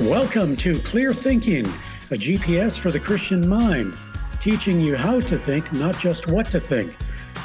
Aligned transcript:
Welcome 0.00 0.56
to 0.56 0.78
Clear 0.78 1.12
Thinking, 1.12 1.66
a 2.10 2.16
GPS 2.16 2.78
for 2.78 2.90
the 2.90 2.98
Christian 2.98 3.46
mind, 3.46 3.92
teaching 4.40 4.80
you 4.80 4.96
how 4.96 5.20
to 5.20 5.36
think, 5.36 5.70
not 5.70 5.98
just 5.98 6.28
what 6.28 6.46
to 6.46 6.60
think. 6.62 6.96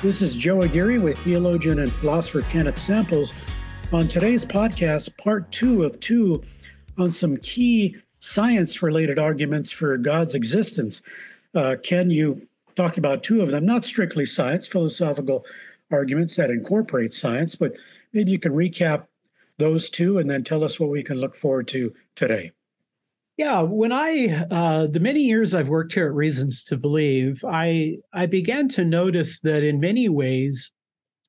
This 0.02 0.21
is 0.21 0.34
Joe 0.34 0.61
Aguirre 0.61 0.97
with 0.97 1.18
theologian 1.18 1.79
and 1.79 1.91
philosopher 1.91 2.43
Kenneth 2.43 2.78
Samples. 2.78 3.33
On 3.91 4.07
today's 4.07 4.46
podcast, 4.46 5.18
part 5.18 5.52
two 5.52 5.83
of 5.83 6.00
two 6.00 6.41
on 6.97 7.11
some 7.11 7.36
key 7.36 7.97
science 8.21 8.82
related 8.82 9.20
arguments 9.20 9.70
for 9.70 9.98
God's 9.98 10.34
existence. 10.34 11.02
Uh, 11.54 11.75
Ken, 11.84 12.09
you 12.09 12.48
talked 12.78 12.98
about 12.98 13.23
two 13.23 13.42
of 13.42 13.51
them, 13.51 13.65
not 13.65 13.84
strictly 13.84 14.25
science, 14.25 14.65
philosophical 14.65 15.45
arguments 15.92 16.37
that 16.37 16.50
incorporate 16.50 17.11
science, 17.11 17.56
but 17.56 17.73
maybe 18.14 18.32
you 18.32 18.39
can 18.39 18.54
recap 18.54 19.07
those 19.57 19.89
two 19.89 20.20
and 20.20 20.29
then 20.29 20.43
tell 20.43 20.64
us 20.64 20.79
what 20.79 20.89
we 20.89 21.04
can 21.04 21.18
look 21.18 21.36
forward 21.36 21.68
to 21.70 21.93
today. 22.15 22.52
Yeah, 23.38 23.61
when 23.61 23.92
I 23.92 24.48
uh, 24.50 24.88
the 24.88 25.00
many 25.00 25.21
years 25.21 25.54
I've 25.54 25.70
worked 25.70 25.93
here 25.93 26.07
at 26.07 26.14
Reasons 26.14 26.64
to 26.65 26.78
Believe, 26.78 27.46
I 27.48 27.98
I 28.12 28.25
began 28.25 28.68
to 28.70 28.84
notice 28.84 29.39
that 29.42 29.64
in 29.64 29.79
many 29.79 30.10
ways, 30.10 30.71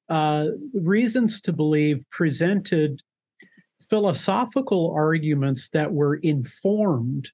uh, 0.08 0.46
Reasons 0.72 1.42
to 1.42 1.52
Believe 1.52 2.02
presented 2.10 3.02
philosophical 3.82 4.90
arguments 4.96 5.68
that 5.70 5.92
were 5.92 6.16
informed 6.16 7.30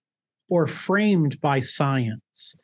or 0.49 0.67
framed 0.67 1.41
by 1.41 1.61
science. 1.61 2.57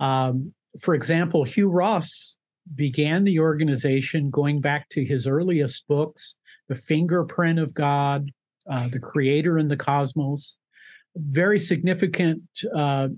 Um, 0.00 0.54
for 0.80 0.94
example, 0.94 1.44
Hugh 1.44 1.68
Ross 1.68 2.36
began 2.74 3.24
the 3.24 3.40
organization 3.40 4.30
going 4.30 4.60
back 4.60 4.88
to 4.90 5.04
his 5.04 5.26
earliest 5.26 5.86
books, 5.88 6.36
The 6.68 6.74
Fingerprint 6.74 7.58
of 7.58 7.74
God, 7.74 8.30
uh, 8.70 8.88
The 8.88 9.00
Creator 9.00 9.58
and 9.58 9.70
the 9.70 9.76
Cosmos. 9.76 10.56
Very 11.16 11.58
significant 11.58 12.42
uh, 12.74 13.08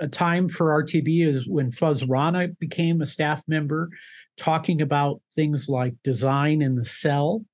a 0.00 0.08
time 0.08 0.48
for 0.48 0.82
RTB 0.82 1.26
is 1.26 1.46
when 1.46 1.70
Fuz 1.70 2.04
Rana 2.04 2.48
became 2.58 3.00
a 3.00 3.06
staff 3.06 3.42
member, 3.46 3.90
talking 4.36 4.80
about 4.80 5.20
things 5.34 5.68
like 5.68 5.94
design 6.02 6.62
in 6.62 6.74
the 6.74 6.84
cell. 6.84 7.44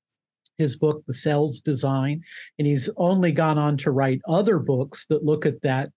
His 0.57 0.77
book, 0.77 1.05
The 1.07 1.13
Cell's 1.13 1.61
Design, 1.61 2.23
and 2.59 2.67
he's 2.67 2.89
only 2.97 3.31
gone 3.31 3.59
on 3.59 3.77
to 3.79 3.91
write 3.91 4.23
other 4.27 4.59
books 4.59 5.05
that 5.07 5.23
look 5.23 5.45
at 5.45 5.61
that 5.63 5.91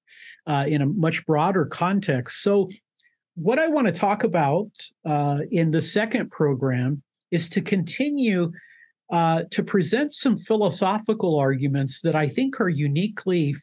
uh, 0.48 0.66
in 0.68 0.82
a 0.82 0.86
much 0.86 1.26
broader 1.26 1.66
context. 1.66 2.44
So 2.44 2.70
what 3.36 3.58
I 3.58 3.70
want 3.70 3.88
to 3.88 3.94
talk 3.94 4.26
about 4.26 4.70
uh, 5.06 5.40
in 5.50 5.72
the 5.72 5.82
second 5.82 6.30
program 6.30 7.04
is 7.32 7.48
to 7.50 7.62
continue 7.62 8.52
uh, 9.12 9.44
to 9.52 9.64
present 9.64 10.14
some 10.14 10.38
philosophical 10.38 11.38
arguments 11.38 12.02
that 12.02 12.16
I 12.16 12.28
think 12.28 12.62
are 12.62 12.70
uniquely 12.70 13.56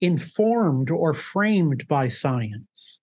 informed 0.00 0.90
or 0.90 1.14
framed 1.14 1.86
by 1.88 2.08
science. 2.08 3.00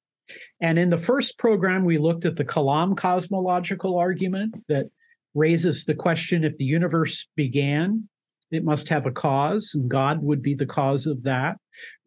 And 0.61 0.77
in 0.77 0.89
the 0.89 0.97
first 0.97 1.37
program, 1.37 1.85
we 1.85 1.97
looked 1.97 2.25
at 2.25 2.35
the 2.35 2.45
Kalam 2.45 2.97
cosmological 2.97 3.97
argument 3.97 4.55
that 4.67 4.87
raises 5.33 5.85
the 5.85 5.95
question 5.95 6.43
if 6.43 6.57
the 6.57 6.65
universe 6.65 7.27
began, 7.35 8.07
it 8.51 8.63
must 8.63 8.89
have 8.89 9.05
a 9.05 9.11
cause, 9.11 9.73
and 9.75 9.89
God 9.89 10.23
would 10.23 10.41
be 10.41 10.55
the 10.55 10.65
cause 10.65 11.05
of 11.05 11.23
that. 11.23 11.57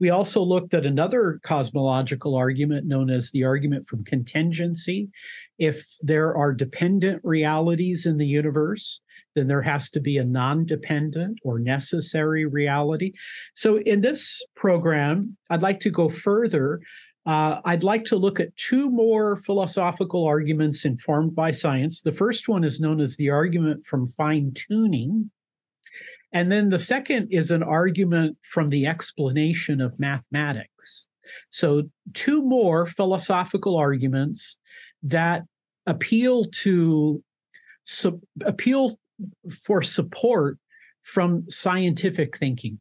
We 0.01 0.11
also 0.11 0.43
looked 0.43 0.75
at 0.75 0.87
another 0.87 1.39
cosmological 1.43 2.35
argument 2.35 2.87
known 2.87 3.11
as 3.11 3.31
the 3.31 3.45
argument 3.45 3.89
from 3.89 4.05
contingency. 4.05 5.09
If 5.61 5.87
there 6.01 6.35
are 6.35 6.55
dependent 6.55 7.21
realities 7.23 8.07
in 8.07 8.17
the 8.17 8.27
universe, 8.27 9.03
then 9.37 9.47
there 9.47 9.63
has 9.63 9.91
to 9.91 10.01
be 10.01 10.17
a 10.17 10.25
non 10.25 10.65
dependent 10.65 11.39
or 11.45 11.59
necessary 11.59 12.47
reality. 12.47 13.13
So, 13.55 13.79
in 13.81 14.01
this 14.01 14.43
program, 14.57 15.37
I'd 15.51 15.63
like 15.63 15.79
to 15.81 15.91
go 15.91 16.09
further. 16.09 16.81
Uh, 17.27 17.61
I'd 17.67 17.85
like 17.85 18.05
to 18.07 18.17
look 18.17 18.41
at 18.41 18.57
two 18.57 18.91
more 18.91 19.37
philosophical 19.37 20.27
arguments 20.27 20.87
informed 20.87 21.37
by 21.37 21.51
science. 21.51 22.01
The 22.01 22.13
first 22.13 22.49
one 22.49 22.65
is 22.65 22.81
known 22.81 22.99
as 22.99 23.17
the 23.17 23.29
argument 23.29 23.87
from 23.87 24.07
fine 24.07 24.53
tuning. 24.55 25.31
And 26.33 26.51
then 26.51 26.71
the 26.71 26.79
second 26.79 27.29
is 27.31 27.51
an 27.51 27.63
argument 27.63 28.39
from 28.43 28.71
the 28.71 28.87
explanation 28.87 29.83
of 29.83 30.01
mathematics. 30.01 31.09
So, 31.51 31.83
two 32.15 32.43
more 32.43 32.87
philosophical 32.87 33.77
arguments 33.77 34.57
that 35.03 35.45
appeal 35.87 36.45
to 36.45 37.23
su- 37.85 38.21
appeal 38.43 38.99
for 39.51 39.83
support 39.83 40.59
from 41.03 41.49
scientific 41.49 42.37
thinking. 42.37 42.81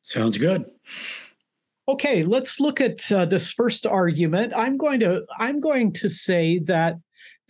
Sounds 0.00 0.38
good. 0.38 0.64
Okay, 1.88 2.22
let's 2.22 2.60
look 2.60 2.80
at 2.80 3.10
uh, 3.10 3.24
this 3.24 3.50
first 3.50 3.86
argument. 3.86 4.52
I'm 4.54 4.76
going 4.76 5.00
to 5.00 5.24
I'm 5.38 5.60
going 5.60 5.92
to 5.94 6.08
say 6.08 6.60
that 6.60 6.96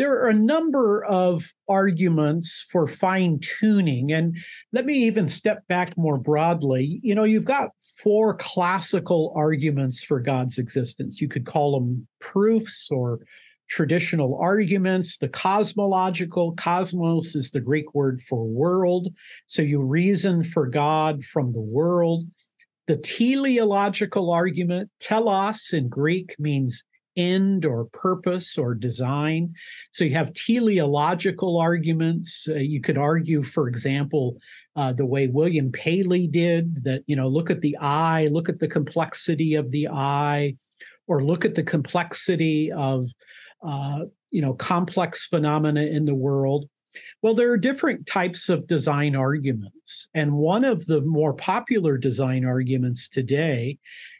there 0.02 0.20
are 0.20 0.30
a 0.30 0.34
number 0.34 1.04
of 1.04 1.54
arguments 1.68 2.66
for 2.72 2.88
fine 2.88 3.38
tuning. 3.38 4.10
And 4.10 4.36
let 4.72 4.84
me 4.84 4.94
even 4.94 5.28
step 5.28 5.64
back 5.68 5.96
more 5.96 6.18
broadly. 6.18 6.98
You 7.04 7.14
know, 7.14 7.22
you've 7.22 7.44
got 7.44 7.70
four 8.02 8.34
classical 8.34 9.32
arguments 9.36 10.02
for 10.02 10.18
God's 10.18 10.58
existence. 10.58 11.20
You 11.20 11.28
could 11.28 11.46
call 11.46 11.78
them 11.78 12.08
proofs 12.18 12.88
or 12.90 13.20
traditional 13.68 14.36
arguments. 14.40 15.18
The 15.18 15.28
cosmological, 15.28 16.56
cosmos 16.56 17.36
is 17.36 17.52
the 17.52 17.60
Greek 17.60 17.94
word 17.94 18.20
for 18.22 18.44
world. 18.44 19.06
So 19.46 19.62
you 19.62 19.80
reason 19.80 20.42
for 20.42 20.66
God 20.66 21.22
from 21.22 21.52
the 21.52 21.60
world. 21.60 22.24
The 22.88 22.96
teleological 22.96 24.32
argument, 24.32 24.90
telos 24.98 25.72
in 25.72 25.88
Greek 25.88 26.34
means 26.40 26.82
end 27.16 27.64
or 27.64 27.86
purpose 27.86 28.56
or 28.56 28.74
design. 28.74 29.52
So 29.92 30.04
you 30.04 30.14
have 30.14 30.32
teleological 30.34 31.58
arguments. 31.58 32.46
Uh, 32.48 32.54
you 32.54 32.80
could 32.80 32.98
argue, 32.98 33.42
for 33.42 33.68
example, 33.68 34.36
uh, 34.76 34.92
the 34.92 35.06
way 35.06 35.26
William 35.26 35.70
Paley 35.70 36.26
did 36.26 36.84
that, 36.84 37.02
you 37.06 37.16
know, 37.16 37.28
look 37.28 37.50
at 37.50 37.60
the 37.60 37.76
eye, 37.78 38.28
look 38.32 38.48
at 38.48 38.58
the 38.58 38.68
complexity 38.68 39.54
of 39.54 39.70
the 39.70 39.88
eye, 39.88 40.56
or 41.06 41.24
look 41.24 41.44
at 41.44 41.54
the 41.54 41.62
complexity 41.62 42.72
of, 42.72 43.08
uh, 43.66 44.00
you 44.30 44.40
know, 44.40 44.54
complex 44.54 45.26
phenomena 45.26 45.82
in 45.82 46.04
the 46.04 46.14
world. 46.14 46.66
Well, 47.22 47.34
there 47.34 47.50
are 47.50 47.58
different 47.58 48.06
types 48.06 48.48
of 48.48 48.66
design 48.66 49.16
arguments. 49.16 50.08
And 50.14 50.34
one 50.34 50.64
of 50.64 50.86
the 50.86 51.00
more 51.02 51.32
popular 51.32 51.96
design 51.96 52.44
arguments 52.44 53.08
today 53.08 53.78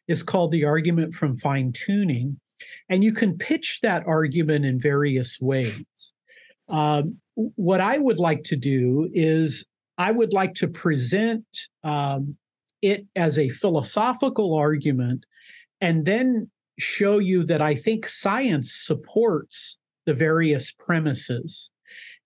is 0.08 0.22
called 0.22 0.52
the 0.52 0.64
argument 0.64 1.14
from 1.14 1.36
fine 1.36 1.72
tuning. 1.72 2.38
And 2.88 3.02
you 3.02 3.12
can 3.12 3.36
pitch 3.36 3.80
that 3.82 4.04
argument 4.06 4.64
in 4.64 4.78
various 4.80 5.38
ways. 5.40 6.12
Um, 6.68 7.18
what 7.34 7.80
I 7.80 7.98
would 7.98 8.18
like 8.18 8.44
to 8.44 8.56
do 8.56 9.08
is 9.12 9.64
I 9.98 10.10
would 10.10 10.32
like 10.32 10.54
to 10.54 10.68
present 10.68 11.44
um, 11.84 12.36
it 12.80 13.06
as 13.16 13.38
a 13.38 13.48
philosophical 13.48 14.54
argument 14.54 15.24
and 15.80 16.04
then 16.04 16.50
show 16.78 17.18
you 17.18 17.44
that 17.44 17.62
I 17.62 17.74
think 17.74 18.06
science 18.06 18.72
supports 18.72 19.78
the 20.06 20.14
various 20.14 20.72
premises. 20.72 21.70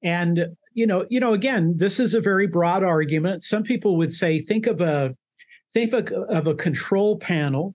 And 0.03 0.47
you 0.75 0.87
know, 0.87 1.07
you 1.09 1.21
know, 1.21 1.33
again, 1.33 1.75
this 1.77 1.99
is 1.99 2.15
a 2.15 2.21
very 2.21 2.47
broad 2.47 2.85
argument. 2.85 3.45
Some 3.45 3.63
people 3.63 3.97
would 3.97 4.13
say, 4.13 4.41
think 4.41 4.67
of 4.67 4.81
a 4.81 5.17
think 5.73 5.93
of 5.93 6.13
a, 6.13 6.17
of 6.29 6.47
a 6.47 6.55
control 6.55 7.19
panel 7.19 7.75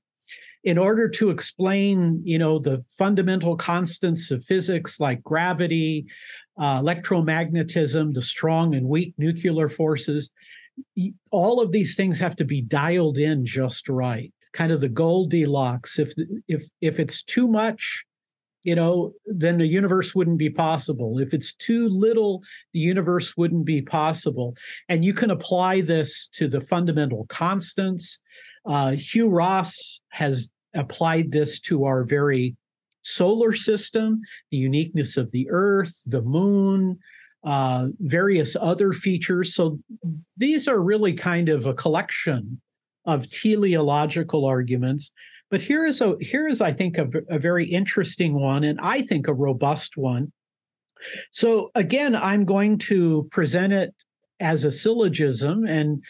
in 0.63 0.77
order 0.77 1.09
to 1.09 1.29
explain, 1.29 2.21
you 2.23 2.37
know, 2.37 2.59
the 2.59 2.83
fundamental 2.97 3.55
constants 3.55 4.29
of 4.29 4.45
physics 4.45 4.99
like 4.99 5.23
gravity, 5.23 6.05
uh, 6.59 6.79
electromagnetism, 6.81 8.13
the 8.13 8.21
strong 8.21 8.75
and 8.75 8.87
weak 8.87 9.13
nuclear 9.17 9.69
forces, 9.69 10.29
all 11.31 11.59
of 11.59 11.71
these 11.71 11.95
things 11.95 12.19
have 12.19 12.35
to 12.35 12.45
be 12.45 12.61
dialed 12.61 13.17
in 13.17 13.45
just 13.45 13.89
right. 13.89 14.31
Kind 14.53 14.71
of 14.71 14.81
the 14.81 14.89
Goldilocks. 14.89 15.97
If 15.97 16.13
if 16.47 16.63
if 16.81 16.99
it's 16.99 17.23
too 17.23 17.47
much, 17.47 18.03
you 18.63 18.75
know, 18.75 19.13
then 19.25 19.57
the 19.57 19.67
universe 19.67 20.13
wouldn't 20.13 20.37
be 20.37 20.49
possible. 20.49 21.19
If 21.19 21.33
it's 21.33 21.53
too 21.53 21.87
little, 21.87 22.43
the 22.73 22.79
universe 22.79 23.35
wouldn't 23.37 23.65
be 23.65 23.81
possible. 23.81 24.55
And 24.89 25.05
you 25.05 25.13
can 25.13 25.31
apply 25.31 25.81
this 25.81 26.27
to 26.33 26.47
the 26.47 26.61
fundamental 26.61 27.25
constants. 27.27 28.19
Uh, 28.65 28.91
Hugh 28.91 29.29
Ross 29.29 30.01
has 30.09 30.49
applied 30.73 31.31
this 31.31 31.59
to 31.61 31.85
our 31.85 32.03
very 32.03 32.55
solar 33.03 33.53
system, 33.53 34.21
the 34.51 34.57
uniqueness 34.57 35.17
of 35.17 35.31
the 35.31 35.47
Earth, 35.49 36.01
the 36.05 36.21
moon, 36.21 36.99
uh, 37.43 37.87
various 37.99 38.55
other 38.59 38.93
features. 38.93 39.55
So 39.55 39.79
these 40.37 40.67
are 40.67 40.81
really 40.81 41.13
kind 41.13 41.49
of 41.49 41.65
a 41.65 41.73
collection 41.73 42.61
of 43.05 43.29
teleological 43.29 44.45
arguments. 44.45 45.11
But 45.49 45.61
here 45.61 45.85
is 45.85 46.01
a 46.01 46.15
here 46.21 46.47
is 46.47 46.61
I 46.61 46.71
think 46.71 46.97
a, 46.97 47.09
a 47.29 47.39
very 47.39 47.65
interesting 47.65 48.33
one, 48.39 48.63
and 48.63 48.79
I 48.81 49.01
think 49.01 49.27
a 49.27 49.33
robust 49.33 49.97
one. 49.97 50.31
So 51.31 51.71
again, 51.75 52.15
I'm 52.15 52.45
going 52.45 52.77
to 52.77 53.27
present 53.31 53.73
it 53.73 53.93
as 54.39 54.63
a 54.63 54.71
syllogism, 54.71 55.65
and 55.65 56.03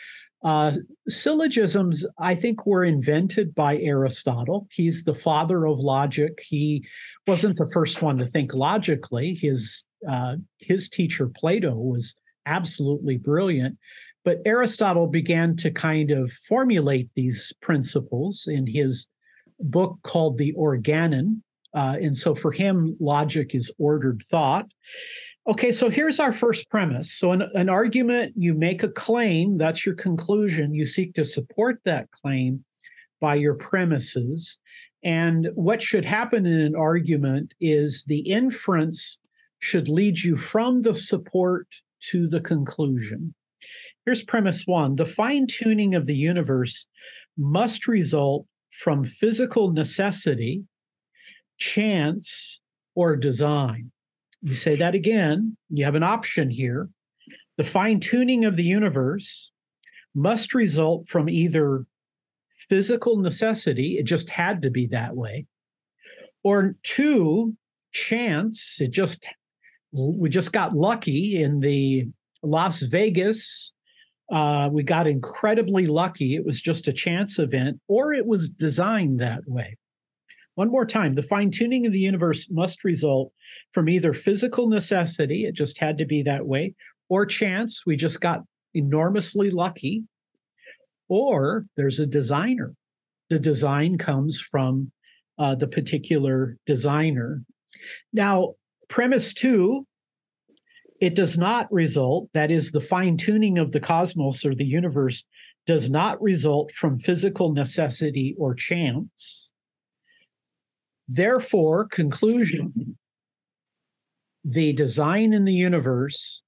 Uh, 0.44 0.74
syllogisms, 1.08 2.06
I 2.18 2.34
think, 2.34 2.66
were 2.66 2.84
invented 2.84 3.54
by 3.54 3.78
Aristotle. 3.78 4.68
He's 4.72 5.04
the 5.04 5.14
father 5.14 5.68
of 5.68 5.80
logic. 5.80 6.40
He 6.44 6.84
wasn't 7.28 7.58
the 7.58 7.70
first 7.72 8.02
one 8.02 8.18
to 8.18 8.26
think 8.26 8.54
logically. 8.54 9.36
His 9.36 9.84
uh, 10.10 10.38
his 10.60 10.90
teacher 10.90 11.30
Plato 11.30 11.76
was 11.76 12.16
absolutely 12.48 13.18
brilliant, 13.18 13.78
but 14.26 14.42
Aristotle 14.46 15.06
began 15.06 15.56
to 15.58 15.70
kind 15.70 16.10
of 16.10 16.32
formulate 16.32 17.10
these 17.16 17.54
principles 17.62 18.48
in 18.48 18.66
his 18.66 19.08
book 19.60 20.00
called 20.02 20.40
the 20.40 20.54
Organon. 20.54 21.44
Uh, 21.74 21.98
and 22.02 22.18
so 22.18 22.34
for 22.34 22.52
him, 22.52 22.98
logic 23.00 23.54
is 23.54 23.72
ordered 23.78 24.24
thought. 24.30 24.68
Okay, 25.48 25.72
so 25.72 25.90
here's 25.90 26.20
our 26.20 26.32
first 26.32 26.70
premise. 26.70 27.12
So, 27.12 27.32
an, 27.32 27.44
an 27.56 27.68
argument, 27.68 28.34
you 28.36 28.54
make 28.54 28.84
a 28.84 28.90
claim, 28.90 29.58
that's 29.58 29.86
your 29.86 29.96
conclusion. 29.96 30.76
You 30.76 30.86
seek 30.86 31.16
to 31.16 31.26
support 31.26 31.80
that 31.84 32.12
claim 32.12 32.64
by 33.20 33.36
your 33.36 33.56
premises. 33.56 34.60
And 35.04 35.50
what 35.56 35.82
should 35.82 36.06
happen 36.06 36.46
in 36.46 36.60
an 36.60 36.76
argument 36.76 37.56
is 37.60 38.04
the 38.04 38.20
inference 38.20 39.18
should 39.60 39.90
lead 39.90 40.20
you 40.20 40.38
from 40.38 40.84
the 40.84 40.94
support 40.94 41.68
to 42.12 42.28
the 42.28 42.40
conclusion. 42.40 43.34
Here's 44.06 44.24
premise 44.24 44.64
one 44.68 44.96
the 44.96 45.06
fine 45.06 45.48
tuning 45.48 45.96
of 45.96 46.06
the 46.06 46.16
universe 46.16 46.86
must 47.38 47.88
result 47.88 48.46
from 48.72 49.04
physical 49.04 49.72
necessity, 49.72 50.64
chance, 51.58 52.62
or 52.94 53.16
design. 53.16 53.92
You 54.42 54.56
say 54.56 54.76
that 54.78 54.96
again, 54.96 55.56
you 55.70 55.86
have 55.86 55.96
an 55.96 56.04
option 56.04 56.50
here. 56.50 56.90
The 57.58 57.64
fine 57.64 58.00
tuning 58.00 58.46
of 58.46 58.56
the 58.56 58.64
universe 58.64 59.52
must 60.16 60.54
result 60.54 61.08
from 61.08 61.30
either 61.30 61.86
physical 62.70 63.18
necessity, 63.18 63.98
it 63.98 64.06
just 64.06 64.30
had 64.30 64.62
to 64.62 64.70
be 64.70 64.88
that 64.88 65.16
way, 65.16 65.46
or 66.44 66.76
two, 66.84 67.56
chance, 67.92 68.78
it 68.80 68.92
just 68.92 69.28
we 69.92 70.30
just 70.30 70.54
got 70.54 70.74
lucky 70.74 71.44
in 71.44 71.60
the 71.60 72.08
Las 72.44 72.82
Vegas. 72.82 73.74
Uh, 74.32 74.70
we 74.72 74.84
got 74.84 75.06
incredibly 75.06 75.86
lucky. 75.86 76.36
It 76.36 76.46
was 76.46 76.62
just 76.62 76.88
a 76.88 76.94
chance 76.94 77.38
event, 77.40 77.80
or 77.90 78.14
it 78.14 78.26
was 78.26 78.48
designed 78.48 79.20
that 79.20 79.42
way. 79.46 79.78
One 80.56 80.70
more 80.70 80.86
time 80.86 81.16
the 81.16 81.24
fine 81.24 81.52
tuning 81.52 81.86
of 81.86 81.94
the 81.94 82.00
universe 82.00 82.50
must 82.50 82.84
result 82.84 83.32
from 83.74 83.90
either 83.90 84.14
physical 84.14 84.68
necessity, 84.68 85.46
it 85.46 85.56
just 85.56 85.78
had 85.78 85.98
to 85.98 86.06
be 86.06 86.24
that 86.24 86.46
way, 86.46 86.76
or 87.10 87.26
chance, 87.26 87.86
we 87.86 87.96
just 87.96 88.22
got 88.22 88.42
enormously 88.74 89.50
lucky, 89.50 90.04
or 91.08 91.66
there's 91.78 92.00
a 92.00 92.06
designer. 92.06 92.74
The 93.30 93.40
design 93.40 93.98
comes 93.98 94.40
from 94.40 94.92
uh, 95.38 95.56
the 95.56 95.68
particular 95.68 96.58
designer. 96.66 97.44
Now, 98.14 98.56
premise 98.90 99.34
two 99.34 99.88
it 101.02 101.16
does 101.16 101.36
not 101.36 101.72
result, 101.72 102.30
that 102.34 102.52
is, 102.52 102.72
the 102.72 102.80
fine 102.80 103.18
tuning 103.18 103.58
of 103.58 103.72
the 103.72 103.80
cosmos 103.80 104.46
or 104.46 104.54
the 104.54 104.64
universe 104.64 105.26
does 105.66 105.90
not 105.90 106.22
result 106.22 106.72
from 106.74 107.00
physical 107.00 107.52
necessity 107.54 108.36
or 108.38 108.54
chance. 108.54 109.51
Therefore, 111.14 111.90
conclusion 111.90 112.98
the 114.46 114.72
design 114.72 115.34
in 115.34 115.44
the 115.44 115.54
universe, 115.54 116.42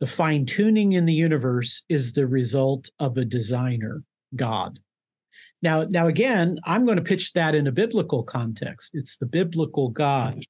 the 0.00 0.06
fine 0.06 0.46
tuning 0.46 0.92
in 0.92 1.04
the 1.04 1.12
universe 1.12 1.84
is 1.90 2.14
the 2.14 2.26
result 2.26 2.88
of 2.98 3.18
a 3.18 3.26
designer, 3.26 4.02
God. 4.34 4.78
Now, 5.60 5.84
now 5.84 6.06
again, 6.06 6.58
I'm 6.64 6.86
going 6.86 6.96
to 6.96 7.02
pitch 7.02 7.34
that 7.34 7.54
in 7.54 7.66
a 7.66 7.72
biblical 7.72 8.22
context. 8.22 8.92
It's 8.94 9.18
the 9.18 9.26
biblical 9.26 9.90
God. 9.90 10.44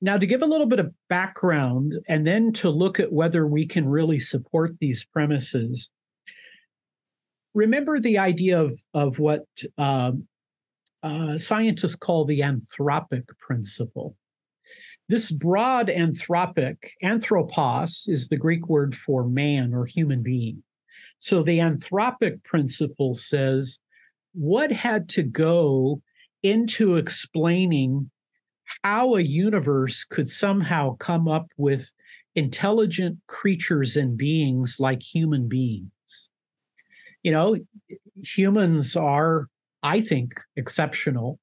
Now, 0.00 0.16
to 0.16 0.26
give 0.26 0.42
a 0.42 0.46
little 0.46 0.66
bit 0.66 0.80
of 0.80 0.92
background 1.08 1.94
and 2.08 2.26
then 2.26 2.52
to 2.54 2.68
look 2.68 2.98
at 2.98 3.12
whether 3.12 3.46
we 3.46 3.64
can 3.64 3.86
really 3.88 4.18
support 4.18 4.72
these 4.80 5.04
premises, 5.04 5.88
remember 7.54 8.00
the 8.00 8.18
idea 8.18 8.60
of, 8.60 8.76
of 8.92 9.20
what 9.20 9.44
um, 9.78 10.26
uh, 11.04 11.38
scientists 11.38 11.94
call 11.94 12.24
the 12.24 12.40
anthropic 12.40 13.28
principle. 13.38 14.16
This 15.08 15.30
broad 15.30 15.88
anthropic, 15.88 16.78
anthropos 17.02 18.06
is 18.08 18.28
the 18.28 18.38
Greek 18.38 18.68
word 18.68 18.94
for 18.94 19.28
man 19.28 19.74
or 19.74 19.84
human 19.84 20.22
being. 20.22 20.62
So 21.18 21.42
the 21.42 21.58
anthropic 21.58 22.42
principle 22.42 23.14
says 23.14 23.78
what 24.32 24.72
had 24.72 25.08
to 25.10 25.22
go 25.22 26.00
into 26.42 26.96
explaining 26.96 28.10
how 28.82 29.16
a 29.16 29.20
universe 29.20 30.04
could 30.04 30.28
somehow 30.28 30.96
come 30.96 31.28
up 31.28 31.48
with 31.58 31.92
intelligent 32.34 33.18
creatures 33.26 33.96
and 33.96 34.16
beings 34.16 34.78
like 34.80 35.02
human 35.02 35.48
beings. 35.48 35.90
You 37.22 37.32
know, 37.32 37.56
humans 38.22 38.96
are 38.96 39.48
I 39.84 40.00
think, 40.00 40.40
exceptional. 40.56 41.38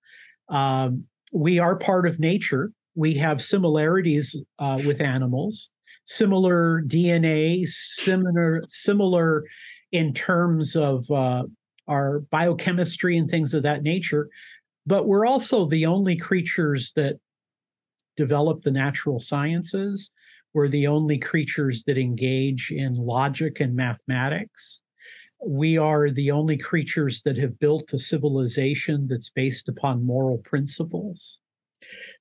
Um, 0.50 1.06
we 1.32 1.60
are 1.60 1.78
part 1.78 2.08
of 2.08 2.20
nature. 2.20 2.72
We 2.96 3.14
have 3.16 3.42
similarities 3.42 4.36
uh, 4.60 4.82
with 4.86 5.00
animals, 5.00 5.70
similar 6.06 6.82
DNA, 6.88 7.68
similar 7.68 8.64
similar 8.68 9.44
in 9.92 10.14
terms 10.14 10.76
of 10.76 11.10
uh, 11.12 11.44
our 11.88 12.22
biochemistry 12.32 13.16
and 13.16 13.30
things 13.30 13.54
of 13.54 13.64
that 13.64 13.84
nature. 13.84 14.28
But 14.88 15.08
we're 15.08 15.28
also 15.28 15.66
the 15.66 15.86
only 15.86 16.18
creatures 16.18 16.92
that 16.96 17.18
develop 18.18 18.64
the 18.64 18.72
natural 18.72 19.20
sciences. 19.20 20.10
We're 20.54 20.68
the 20.68 20.88
only 20.88 21.20
creatures 21.20 21.84
that 21.86 21.98
engage 21.98 22.72
in 22.72 22.96
logic 22.96 23.60
and 23.60 23.76
mathematics 23.76 24.82
we 25.46 25.78
are 25.78 26.12
the 26.12 26.32
only 26.32 26.58
creatures 26.58 27.22
that 27.24 27.38
have 27.38 27.60
built 27.60 27.94
a 27.94 28.00
civilization 28.00 29.08
that's 29.08 29.30
based 29.30 29.70
upon 29.70 30.06
moral 30.06 30.38
principles. 30.40 31.40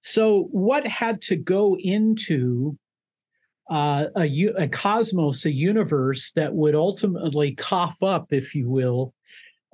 So, 0.02 0.44
what 0.50 0.86
had 0.86 1.20
to 1.22 1.36
go 1.36 1.76
into 1.78 2.78
uh, 3.68 4.06
a, 4.16 4.46
a 4.56 4.68
cosmos, 4.68 5.44
a 5.44 5.52
universe 5.52 6.32
that 6.32 6.54
would 6.54 6.74
ultimately 6.74 7.54
cough 7.54 8.02
up, 8.02 8.32
if 8.32 8.54
you 8.54 8.68
will, 8.68 9.14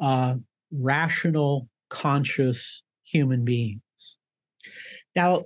uh, 0.00 0.35
rational, 0.73 1.69
conscious 1.88 2.83
human 3.05 3.45
beings? 3.45 3.81
Now, 5.15 5.45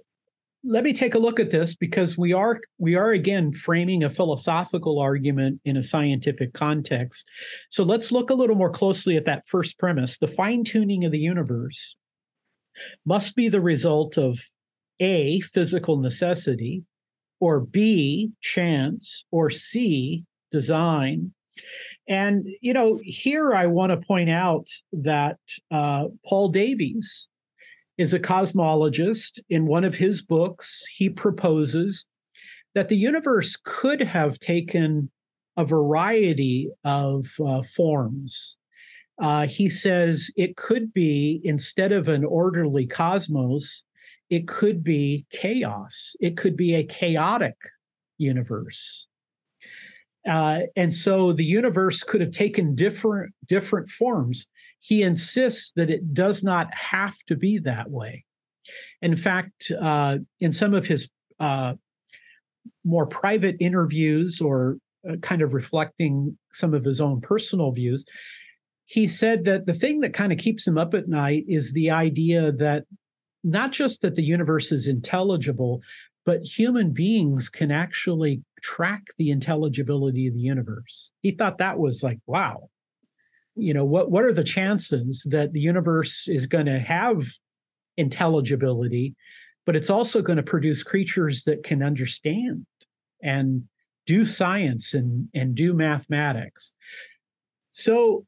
let 0.62 0.84
me 0.84 0.92
take 0.92 1.14
a 1.14 1.18
look 1.18 1.40
at 1.40 1.50
this 1.50 1.74
because 1.74 2.18
we 2.18 2.32
are 2.32 2.60
we 2.78 2.94
are 2.94 3.12
again 3.12 3.52
framing 3.52 4.04
a 4.04 4.10
philosophical 4.10 4.98
argument 4.98 5.60
in 5.64 5.76
a 5.76 5.82
scientific 5.82 6.52
context. 6.52 7.26
So 7.70 7.82
let's 7.82 8.12
look 8.12 8.30
a 8.30 8.34
little 8.34 8.56
more 8.56 8.70
closely 8.70 9.16
at 9.16 9.24
that 9.24 9.48
first 9.48 9.78
premise. 9.78 10.18
The 10.18 10.28
fine 10.28 10.64
tuning 10.64 11.04
of 11.04 11.12
the 11.12 11.18
universe 11.18 11.96
must 13.06 13.34
be 13.36 13.48
the 13.48 13.60
result 13.60 14.18
of 14.18 14.38
a 15.00 15.40
physical 15.40 15.96
necessity 15.96 16.84
or 17.40 17.60
b 17.60 18.30
chance 18.42 19.24
or 19.30 19.48
c 19.48 20.24
design. 20.50 21.32
And 22.06 22.46
you 22.60 22.74
know 22.74 23.00
here 23.02 23.54
i 23.54 23.66
want 23.66 23.92
to 23.92 24.06
point 24.06 24.28
out 24.28 24.68
that 24.92 25.38
uh, 25.70 26.08
paul 26.26 26.48
davies 26.48 27.28
is 28.00 28.14
a 28.14 28.18
cosmologist. 28.18 29.40
In 29.50 29.66
one 29.66 29.84
of 29.84 29.94
his 29.94 30.22
books, 30.22 30.82
he 30.96 31.10
proposes 31.10 32.06
that 32.74 32.88
the 32.88 32.96
universe 32.96 33.58
could 33.62 34.00
have 34.00 34.38
taken 34.38 35.10
a 35.58 35.66
variety 35.66 36.70
of 36.82 37.26
uh, 37.46 37.60
forms. 37.60 38.56
Uh, 39.20 39.46
he 39.46 39.68
says 39.68 40.30
it 40.34 40.56
could 40.56 40.94
be, 40.94 41.42
instead 41.44 41.92
of 41.92 42.08
an 42.08 42.24
orderly 42.24 42.86
cosmos, 42.86 43.84
it 44.30 44.48
could 44.48 44.82
be 44.82 45.26
chaos. 45.30 46.16
It 46.20 46.38
could 46.38 46.56
be 46.56 46.74
a 46.74 46.84
chaotic 46.84 47.56
universe. 48.16 49.08
Uh, 50.26 50.60
and 50.74 50.94
so 50.94 51.34
the 51.34 51.44
universe 51.44 52.02
could 52.02 52.22
have 52.22 52.30
taken 52.30 52.74
different 52.74 53.34
different 53.46 53.90
forms 53.90 54.46
he 54.80 55.02
insists 55.02 55.72
that 55.72 55.90
it 55.90 56.12
does 56.12 56.42
not 56.42 56.72
have 56.74 57.16
to 57.28 57.36
be 57.36 57.58
that 57.58 57.90
way. 57.90 58.24
In 59.02 59.16
fact, 59.16 59.70
uh, 59.80 60.18
in 60.40 60.52
some 60.52 60.74
of 60.74 60.86
his 60.86 61.08
uh, 61.38 61.74
more 62.84 63.06
private 63.06 63.56
interviews 63.60 64.40
or 64.40 64.78
uh, 65.08 65.16
kind 65.16 65.42
of 65.42 65.54
reflecting 65.54 66.36
some 66.52 66.74
of 66.74 66.84
his 66.84 67.00
own 67.00 67.20
personal 67.20 67.72
views, 67.72 68.04
he 68.86 69.06
said 69.06 69.44
that 69.44 69.66
the 69.66 69.74
thing 69.74 70.00
that 70.00 70.14
kind 70.14 70.32
of 70.32 70.38
keeps 70.38 70.66
him 70.66 70.76
up 70.76 70.94
at 70.94 71.08
night 71.08 71.44
is 71.46 71.72
the 71.72 71.90
idea 71.90 72.52
that 72.52 72.84
not 73.44 73.72
just 73.72 74.02
that 74.02 74.14
the 74.14 74.22
universe 74.22 74.72
is 74.72 74.88
intelligible, 74.88 75.80
but 76.26 76.42
human 76.42 76.92
beings 76.92 77.48
can 77.48 77.70
actually 77.70 78.42
track 78.62 79.02
the 79.16 79.30
intelligibility 79.30 80.26
of 80.26 80.34
the 80.34 80.40
universe. 80.40 81.12
He 81.22 81.30
thought 81.30 81.58
that 81.58 81.78
was 81.78 82.02
like, 82.02 82.18
wow, 82.26 82.68
you 83.60 83.74
know 83.74 83.84
what 83.84 84.10
what 84.10 84.24
are 84.24 84.32
the 84.32 84.44
chances 84.44 85.26
that 85.30 85.52
the 85.52 85.60
universe 85.60 86.28
is 86.28 86.46
going 86.46 86.66
to 86.66 86.78
have 86.78 87.26
intelligibility 87.96 89.14
but 89.66 89.76
it's 89.76 89.90
also 89.90 90.22
going 90.22 90.36
to 90.36 90.42
produce 90.42 90.82
creatures 90.82 91.44
that 91.44 91.62
can 91.62 91.82
understand 91.82 92.66
and 93.22 93.64
do 94.06 94.24
science 94.24 94.94
and 94.94 95.28
and 95.34 95.54
do 95.54 95.72
mathematics 95.72 96.72
so 97.72 98.24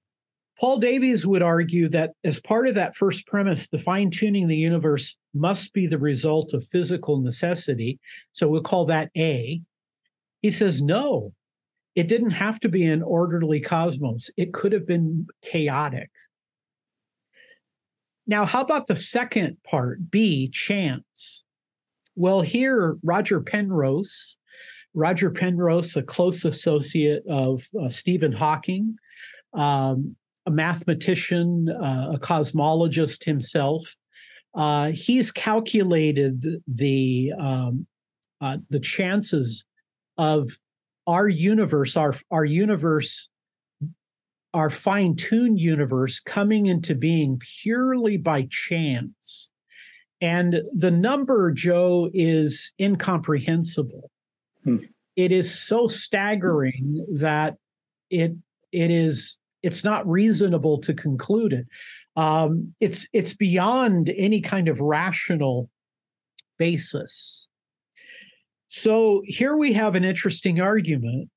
Paul 0.61 0.79
Davies 0.79 1.27
would 1.27 1.43
argue 1.43 1.89
that 1.89 2.13
as 2.23 2.39
part 2.39 2.69
of 2.69 2.77
that 2.77 2.95
first 2.95 3.27
premise, 3.27 3.67
the 3.67 3.79
fine 3.79 4.11
tuning 4.11 4.47
the 4.47 4.55
universe 4.55 5.17
must 5.35 5.73
be 5.73 5.89
the 5.89 5.99
result 5.99 6.53
of 6.53 6.65
physical 6.67 7.21
necessity. 7.21 7.99
So 8.31 8.49
we'll 8.49 8.63
call 8.63 8.85
that 8.87 9.11
A. 9.17 9.61
He 10.41 10.53
says, 10.53 10.81
no, 10.81 11.33
it 11.95 12.09
didn't 12.09 12.31
have 12.31 12.59
to 12.61 12.69
be 12.69 12.85
an 12.85 13.03
orderly 13.03 13.61
cosmos, 13.61 14.31
it 14.37 14.53
could 14.53 14.73
have 14.73 14.87
been 14.87 15.27
chaotic. 15.43 16.11
Now, 18.27 18.45
how 18.45 18.61
about 18.61 18.87
the 18.87 18.97
second 18.97 19.57
part, 19.65 20.11
B, 20.11 20.49
chance? 20.49 21.45
Well, 22.15 22.41
here, 22.41 22.97
Roger 23.03 23.41
Penrose, 23.41 24.37
Roger 24.95 25.31
Penrose, 25.31 25.97
a 25.97 26.03
close 26.03 26.45
associate 26.45 27.25
of 27.29 27.67
uh, 27.81 27.89
Stephen 27.89 28.33
Hawking, 28.33 28.97
um, 29.55 30.15
a 30.47 30.51
mathematician, 30.51 31.69
uh, 31.69 32.13
a 32.15 32.19
cosmologist 32.19 33.25
himself. 33.25 33.97
Uh, 34.55 34.91
he's 34.93 35.31
calculated 35.31 36.63
the 36.67 37.33
um, 37.39 37.87
uh, 38.41 38.59
the 38.71 38.81
chances 38.81 39.65
of 40.19 40.51
our 41.07 41.29
universe, 41.29 41.97
our 41.97 42.15
our 42.31 42.45
universe, 42.45 43.29
our 44.55 44.71
fine-tuned 44.71 45.61
universe 45.61 46.21
coming 46.21 46.67
into 46.67 46.95
being 46.95 47.39
purely 47.39 48.17
by 48.17 48.47
chance. 48.51 49.51
And 50.21 50.63
the 50.73 50.91
number, 50.91 51.51
Joe, 51.51 52.09
is 52.15 52.73
incomprehensible. 52.81 54.11
Hmm. 54.63 54.77
It 55.17 55.33
is 55.33 55.53
so 55.53 55.89
staggering 55.89 57.05
that 57.15 57.57
it 58.11 58.33
it 58.71 58.91
is 58.91 59.39
it's 59.63 59.85
not 59.85 60.07
reasonable 60.09 60.79
to 60.79 60.95
conclude 60.95 61.53
it. 61.53 61.67
Um, 62.17 62.75
it's 62.81 63.09
it's 63.13 63.35
beyond 63.35 64.11
any 64.17 64.41
kind 64.41 64.69
of 64.69 64.81
rational 64.81 65.69
basis. 66.59 67.49
So 68.75 69.23
here 69.27 69.55
we 69.55 69.75
have 69.75 69.97
an 69.97 70.05
interesting 70.05 70.59
argument. 70.59 71.29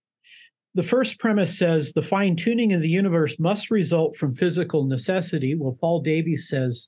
The 0.73 0.83
first 0.83 1.19
premise 1.19 1.57
says 1.57 1.91
the 1.91 2.01
fine 2.01 2.37
tuning 2.37 2.71
of 2.71 2.81
the 2.81 2.87
universe 2.87 3.37
must 3.39 3.69
result 3.69 4.15
from 4.15 4.33
physical 4.33 4.85
necessity. 4.85 5.53
Well, 5.53 5.77
Paul 5.79 5.99
Davies 5.99 6.47
says 6.47 6.87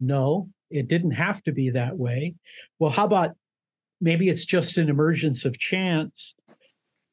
no, 0.00 0.48
it 0.70 0.88
didn't 0.88 1.10
have 1.10 1.42
to 1.42 1.52
be 1.52 1.68
that 1.70 1.98
way. 1.98 2.34
Well, 2.78 2.90
how 2.90 3.04
about 3.04 3.32
maybe 4.00 4.30
it's 4.30 4.46
just 4.46 4.78
an 4.78 4.88
emergence 4.88 5.44
of 5.44 5.58
chance? 5.58 6.34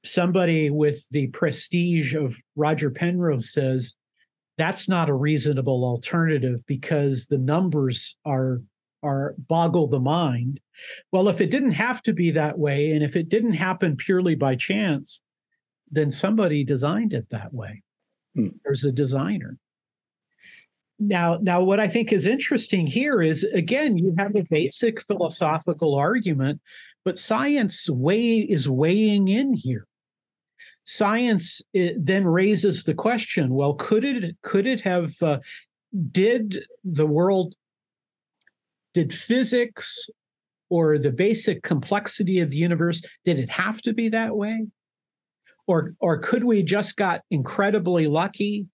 somebody 0.05 0.69
with 0.69 1.05
the 1.09 1.27
prestige 1.27 2.15
of 2.15 2.37
Roger 2.55 2.89
Penrose 2.89 3.51
says 3.51 3.95
that's 4.57 4.87
not 4.87 5.09
a 5.09 5.13
reasonable 5.13 5.83
alternative 5.83 6.63
because 6.67 7.25
the 7.25 7.37
numbers 7.37 8.15
are 8.25 8.61
are 9.03 9.35
boggle 9.47 9.87
the 9.87 9.99
mind. 9.99 10.59
Well, 11.11 11.29
if 11.29 11.41
it 11.41 11.51
didn't 11.51 11.71
have 11.71 12.01
to 12.03 12.13
be 12.13 12.31
that 12.31 12.57
way, 12.57 12.91
and 12.91 13.03
if 13.03 13.15
it 13.15 13.29
didn't 13.29 13.53
happen 13.53 13.95
purely 13.95 14.35
by 14.35 14.55
chance, 14.55 15.21
then 15.91 16.11
somebody 16.11 16.63
designed 16.63 17.13
it 17.13 17.29
that 17.31 17.53
way. 17.53 17.83
Hmm. 18.35 18.49
There's 18.63 18.85
a 18.85 18.91
designer. 18.91 19.57
Now, 20.99 21.39
now, 21.41 21.63
what 21.63 21.79
I 21.79 21.87
think 21.87 22.11
is 22.11 22.25
interesting 22.25 22.85
here 22.85 23.21
is 23.21 23.43
again, 23.43 23.97
you 23.97 24.13
have 24.17 24.35
a 24.35 24.45
basic 24.49 25.01
philosophical 25.01 25.95
argument, 25.95 26.59
but 27.05 27.17
science 27.17 27.89
way 27.89 28.39
is 28.39 28.69
weighing 28.69 29.27
in 29.29 29.53
here 29.53 29.87
science 30.89 31.61
then 31.97 32.25
raises 32.25 32.83
the 32.83 32.95
question 32.95 33.53
well 33.53 33.75
could 33.75 34.03
it 34.03 34.35
could 34.41 34.65
it 34.65 34.81
have 34.81 35.13
uh, 35.21 35.37
did 36.11 36.65
the 36.83 37.05
world 37.05 37.53
did 38.93 39.13
physics 39.13 40.09
or 40.69 40.97
the 40.97 41.11
basic 41.11 41.63
complexity 41.63 42.39
of 42.39 42.49
the 42.51 42.57
universe 42.57 43.01
did 43.25 43.39
it 43.39 43.49
have 43.49 43.81
to 43.81 43.93
be 43.93 44.09
that 44.09 44.35
way? 44.35 44.67
Or 45.67 45.93
or 45.99 46.17
could 46.19 46.43
we 46.43 46.63
just 46.63 46.97
got 46.97 47.21
incredibly 47.29 48.07
lucky? 48.07 48.67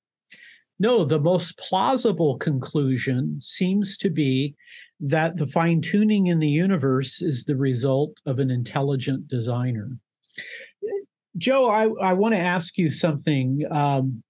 No 0.79 1.05
the 1.05 1.19
most 1.19 1.57
plausible 1.57 2.37
conclusion 2.37 3.39
seems 3.41 3.97
to 3.97 4.09
be 4.09 4.55
that 4.99 5.35
the 5.35 5.45
fine 5.45 5.81
tuning 5.81 6.27
in 6.27 6.39
the 6.39 6.47
universe 6.47 7.21
is 7.21 7.43
the 7.43 7.55
result 7.55 8.19
of 8.25 8.39
an 8.39 8.49
intelligent 8.49 9.27
designer. 9.27 9.97
Joe, 11.37 11.69
I, 11.69 11.89
I 12.01 12.13
want 12.13 12.33
to 12.33 12.39
ask 12.39 12.77
you 12.77 12.89
something 12.89 13.63
um, 13.69 14.23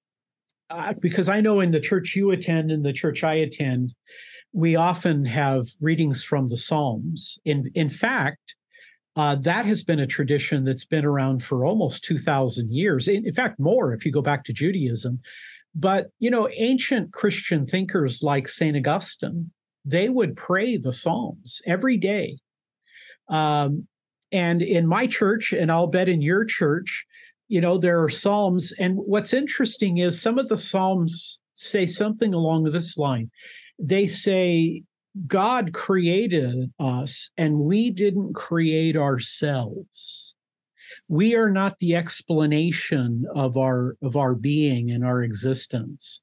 uh, 0.71 0.93
because 0.99 1.29
I 1.29 1.41
know 1.41 1.59
in 1.59 1.69
the 1.69 1.79
church 1.79 2.15
you 2.15 2.31
attend 2.31 2.71
and 2.71 2.83
the 2.83 2.93
church 2.93 3.23
I 3.23 3.35
attend, 3.35 3.93
we 4.55 4.77
often 4.77 5.25
have 5.25 5.67
readings 5.81 6.23
from 6.23 6.47
the 6.47 6.55
Psalms. 6.55 7.37
In 7.43 7.69
in 7.75 7.89
fact, 7.89 8.55
uh, 9.17 9.35
that 9.35 9.65
has 9.65 9.83
been 9.83 9.99
a 9.99 10.07
tradition 10.07 10.63
that's 10.63 10.85
been 10.85 11.03
around 11.03 11.43
for 11.43 11.65
almost 11.65 12.05
two 12.05 12.17
thousand 12.17 12.71
years. 12.71 13.09
In, 13.09 13.27
in 13.27 13.33
fact, 13.33 13.59
more 13.59 13.93
if 13.93 14.05
you 14.05 14.13
go 14.13 14.21
back 14.21 14.45
to 14.45 14.53
Judaism. 14.53 15.19
But 15.75 16.07
you 16.19 16.31
know, 16.31 16.47
ancient 16.53 17.11
Christian 17.11 17.67
thinkers 17.67 18.23
like 18.23 18.47
Saint 18.47 18.77
Augustine, 18.77 19.51
they 19.83 20.07
would 20.07 20.37
pray 20.37 20.77
the 20.77 20.93
Psalms 20.93 21.61
every 21.65 21.97
day. 21.97 22.37
Um, 23.27 23.87
and 24.31 24.61
in 24.61 24.87
my 24.87 25.05
church, 25.05 25.51
and 25.51 25.69
I'll 25.69 25.87
bet 25.87 26.07
in 26.07 26.21
your 26.21 26.45
church, 26.45 27.05
you 27.49 27.59
know, 27.59 27.77
there 27.77 28.01
are 28.01 28.09
Psalms. 28.09 28.71
And 28.79 28.95
what's 28.95 29.33
interesting 29.33 29.97
is 29.97 30.21
some 30.21 30.39
of 30.39 30.47
the 30.47 30.57
Psalms 30.57 31.39
say 31.55 31.85
something 31.85 32.33
along 32.33 32.63
this 32.63 32.97
line. 32.97 33.29
They 33.79 34.07
say, 34.07 34.83
God 35.27 35.73
created 35.73 36.71
us 36.79 37.29
and 37.37 37.59
we 37.59 37.89
didn't 37.89 38.33
create 38.33 38.97
ourselves. 38.97 40.35
We 41.07 41.35
are 41.35 41.49
not 41.49 41.79
the 41.79 41.95
explanation 41.95 43.25
of 43.33 43.57
our 43.57 43.95
of 44.01 44.15
our 44.15 44.35
being 44.35 44.91
and 44.91 45.05
our 45.05 45.23
existence. 45.23 46.21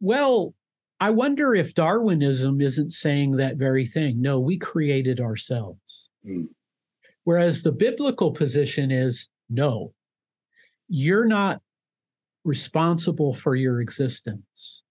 Well, 0.00 0.54
I 1.00 1.10
wonder 1.10 1.54
if 1.54 1.74
Darwinism 1.74 2.60
isn't 2.60 2.92
saying 2.92 3.32
that 3.32 3.56
very 3.56 3.84
thing. 3.84 4.20
No, 4.20 4.38
we 4.38 4.58
created 4.58 5.20
ourselves. 5.20 6.10
Mm. 6.26 6.48
Whereas 7.24 7.62
the 7.62 7.72
biblical 7.72 8.30
position 8.30 8.90
is 8.90 9.28
no, 9.50 9.92
you're 10.88 11.26
not 11.26 11.62
responsible 12.44 13.34
for 13.34 13.56
your 13.56 13.80
existence. 13.80 14.83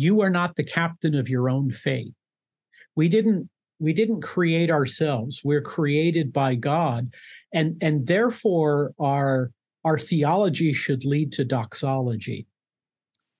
You 0.00 0.22
are 0.22 0.30
not 0.30 0.56
the 0.56 0.64
captain 0.64 1.14
of 1.14 1.28
your 1.28 1.50
own 1.50 1.70
fate. 1.72 2.14
We 2.96 3.06
didn't 3.10 3.50
we 3.78 3.92
didn't 3.92 4.22
create 4.22 4.70
ourselves. 4.70 5.42
We're 5.44 5.60
created 5.60 6.32
by 6.32 6.54
God. 6.54 7.12
And, 7.52 7.78
and 7.82 8.06
therefore 8.06 8.94
our 8.98 9.50
our 9.84 9.98
theology 9.98 10.72
should 10.72 11.04
lead 11.04 11.32
to 11.32 11.44
doxology. 11.44 12.46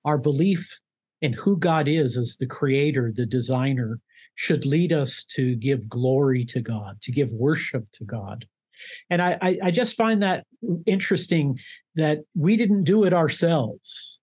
Our 0.04 0.18
belief 0.18 0.80
in 1.22 1.32
who 1.32 1.56
God 1.56 1.88
is 1.88 2.18
as 2.18 2.36
the 2.36 2.46
creator, 2.46 3.10
the 3.14 3.24
designer, 3.24 3.98
should 4.34 4.66
lead 4.66 4.92
us 4.92 5.24
to 5.36 5.56
give 5.56 5.88
glory 5.88 6.44
to 6.44 6.60
God, 6.60 7.00
to 7.02 7.10
give 7.10 7.32
worship 7.32 7.86
to 7.94 8.04
God. 8.04 8.44
And 9.08 9.22
I, 9.22 9.38
I, 9.40 9.58
I 9.64 9.70
just 9.70 9.96
find 9.96 10.22
that 10.22 10.44
interesting 10.84 11.58
that 11.94 12.18
we 12.34 12.58
didn't 12.58 12.84
do 12.84 13.04
it 13.04 13.14
ourselves. 13.14 14.20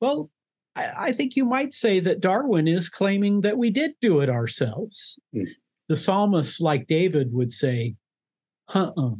Well, 0.00 0.30
I, 0.74 0.92
I, 1.08 1.12
think 1.12 1.36
you 1.36 1.44
might 1.44 1.72
say 1.72 2.00
that 2.00 2.20
Darwin 2.20 2.66
is 2.66 2.88
claiming 2.88 3.42
that 3.42 3.58
we 3.58 3.70
did 3.70 3.92
do 4.00 4.20
it 4.20 4.30
ourselves. 4.30 5.18
Mm. 5.34 5.46
The 5.88 5.96
psalmist, 5.96 6.60
like 6.60 6.86
David, 6.86 7.32
would 7.32 7.52
say, 7.52 7.96
"Uh-uh, 8.74 9.16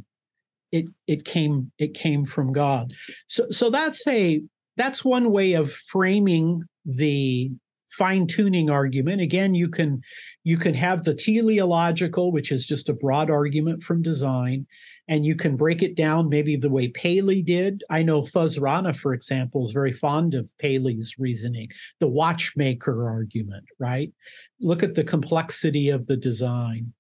it 0.71 0.87
it 1.07 1.25
came 1.25 1.73
it 1.79 1.95
came 1.95 2.25
from 2.25 2.53
God." 2.53 2.93
So 3.27 3.51
so 3.51 3.69
that's 3.69 4.07
a 4.07 4.43
that's 4.77 5.05
one 5.05 5.31
way 5.31 5.53
of 5.53 5.71
framing 5.71 6.63
the 6.85 7.51
fine 7.91 8.27
tuning 8.27 8.71
argument 8.71 9.21
again 9.21 9.55
you 9.55 9.69
can 9.69 10.01
you 10.45 10.57
can 10.57 10.73
have 10.73 11.05
the 11.05 11.15
teleological 11.15 12.33
which 12.33 12.51
is 12.51 12.67
just 12.67 12.89
a 12.89 12.95
broad 12.95 13.31
argument 13.31 13.83
from 13.83 14.01
design 14.01 14.67
and 15.09 15.27
you 15.27 15.35
can 15.35 15.57
break 15.57 15.83
it 15.83 15.97
down 15.97 16.29
maybe 16.29 16.57
the 16.57 16.71
way 16.71 16.89
Paley 16.89 17.43
did. 17.43 17.83
I 17.91 18.03
know 18.03 18.23
Fuz 18.23 18.59
Rana, 18.59 18.95
for 18.95 19.15
example, 19.15 19.65
is 19.65 19.73
very 19.73 19.93
fond 19.93 20.35
of 20.35 20.53
Paley's 20.59 21.17
reasoning, 21.19 21.69
the 21.99 22.09
watchmaker 22.09 23.09
argument, 23.09 23.65
right? 23.79 24.13
Look 24.61 24.83
at 24.83 24.95
the 24.95 25.05
complexity 25.05 25.89
of 25.89 26.07
the 26.07 26.17
design. 26.17 26.93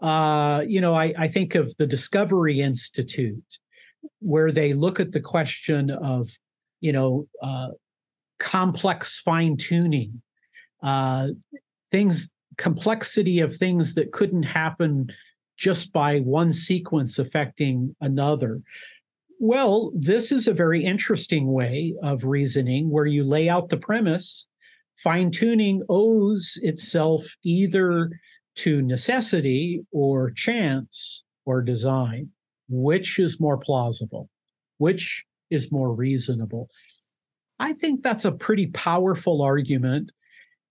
Uh, 0.00 0.64
you 0.66 0.80
know, 0.80 0.94
I, 0.94 1.14
I 1.18 1.28
think 1.28 1.54
of 1.54 1.76
the 1.76 1.86
Discovery 1.86 2.60
Institute, 2.60 3.58
where 4.20 4.50
they 4.50 4.72
look 4.72 5.00
at 5.00 5.12
the 5.12 5.20
question 5.20 5.90
of, 5.90 6.30
you 6.80 6.92
know, 6.92 7.26
uh, 7.42 7.68
complex 8.38 9.20
fine 9.20 9.56
tuning, 9.56 10.22
uh, 10.82 11.28
things, 11.90 12.30
complexity 12.56 13.40
of 13.40 13.56
things 13.56 13.94
that 13.94 14.12
couldn't 14.12 14.44
happen 14.44 15.10
just 15.60 15.92
by 15.92 16.20
one 16.20 16.52
sequence 16.54 17.18
affecting 17.18 17.94
another. 18.00 18.62
Well, 19.38 19.92
this 19.94 20.32
is 20.32 20.48
a 20.48 20.54
very 20.54 20.82
interesting 20.82 21.52
way 21.52 21.94
of 22.02 22.24
reasoning 22.24 22.90
where 22.90 23.06
you 23.06 23.24
lay 23.24 23.48
out 23.48 23.68
the 23.68 23.76
premise. 23.76 24.46
Fine 24.96 25.30
tuning 25.30 25.82
owes 25.88 26.58
itself 26.62 27.36
either 27.44 28.10
to 28.56 28.80
necessity 28.80 29.82
or 29.92 30.30
chance 30.30 31.24
or 31.44 31.60
design. 31.60 32.30
Which 32.70 33.18
is 33.18 33.40
more 33.40 33.58
plausible? 33.58 34.30
Which 34.78 35.24
is 35.50 35.70
more 35.70 35.92
reasonable? 35.92 36.70
I 37.58 37.74
think 37.74 38.02
that's 38.02 38.24
a 38.24 38.32
pretty 38.32 38.68
powerful 38.68 39.42
argument. 39.42 40.12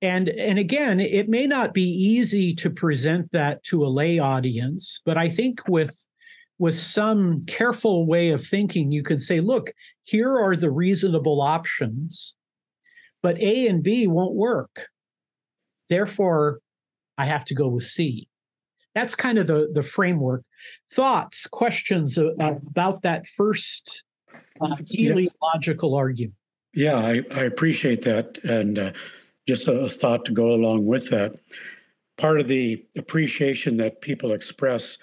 And, 0.02 0.30
and 0.30 0.58
again, 0.58 1.00
it 1.00 1.28
may 1.28 1.46
not 1.46 1.74
be 1.74 1.84
easy 1.84 2.54
to 2.56 2.70
present 2.70 3.32
that 3.34 3.64
to 3.66 3.86
a 3.86 3.88
lay 3.88 4.18
audience, 4.20 5.02
but 5.06 5.18
I 5.18 5.30
think 5.30 5.68
with 5.68 6.06
with 6.60 6.76
some 6.76 7.46
careful 7.46 8.06
way 8.06 8.32
of 8.32 8.46
thinking, 8.46 8.92
you 8.92 9.02
can 9.02 9.20
say, 9.20 9.40
look, 9.40 9.72
here 10.04 10.38
are 10.38 10.58
the 10.58 10.70
reasonable 10.70 11.42
options, 11.42 12.36
but 13.24 13.40
A 13.40 13.68
and 13.68 13.82
B 13.82 14.08
won't 14.08 14.36
work. 14.36 14.90
Therefore, 15.88 16.60
I 17.18 17.26
have 17.26 17.46
to 17.46 17.56
go 17.56 17.70
with 17.70 17.86
C. 17.86 18.28
That's 18.94 19.16
kind 19.16 19.38
of 19.38 19.48
the, 19.48 19.70
the 19.72 19.84
framework. 19.84 20.44
Thoughts, 20.92 21.48
questions 21.48 22.18
about 22.18 23.02
that 23.04 23.26
first 23.26 24.04
uh, 24.60 24.76
teleological 24.86 25.92
yeah. 25.92 25.98
argument? 25.98 26.36
Yeah, 26.74 26.98
I, 26.98 27.22
I 27.32 27.44
appreciate 27.44 28.02
that. 28.02 28.38
And 28.44 28.78
uh, 28.78 28.92
just 29.50 29.68
a 29.68 29.90
thought 29.90 30.26
to 30.26 30.32
go 30.32 30.54
along 30.54 30.86
with 30.86 31.10
that. 31.10 31.36
Part 32.18 32.40
of 32.40 32.48
the 32.48 32.86
appreciation 32.96 33.78
that 33.78 34.02
people 34.02 34.32
express 34.32 35.00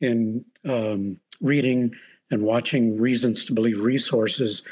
in 0.00 0.44
um, 0.66 1.18
reading 1.40 1.94
and 2.30 2.42
watching 2.42 3.00
Reasons 3.00 3.46
to 3.46 3.54
Believe 3.54 3.80
resources 3.80 4.62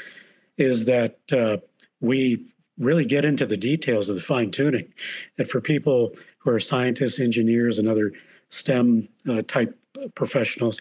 is 0.57 0.85
that 0.85 1.17
uh, 1.31 1.57
we 1.99 2.45
really 2.77 3.05
get 3.05 3.25
into 3.25 3.47
the 3.47 3.57
details 3.57 4.07
of 4.07 4.15
the 4.15 4.21
fine 4.21 4.51
tuning. 4.51 4.93
And 5.39 5.49
for 5.49 5.61
people 5.61 6.13
who 6.37 6.51
are 6.51 6.59
scientists, 6.59 7.19
engineers, 7.19 7.79
and 7.79 7.87
other 7.87 8.13
STEM 8.49 9.09
uh, 9.27 9.41
type 9.47 9.75
professionals, 10.13 10.79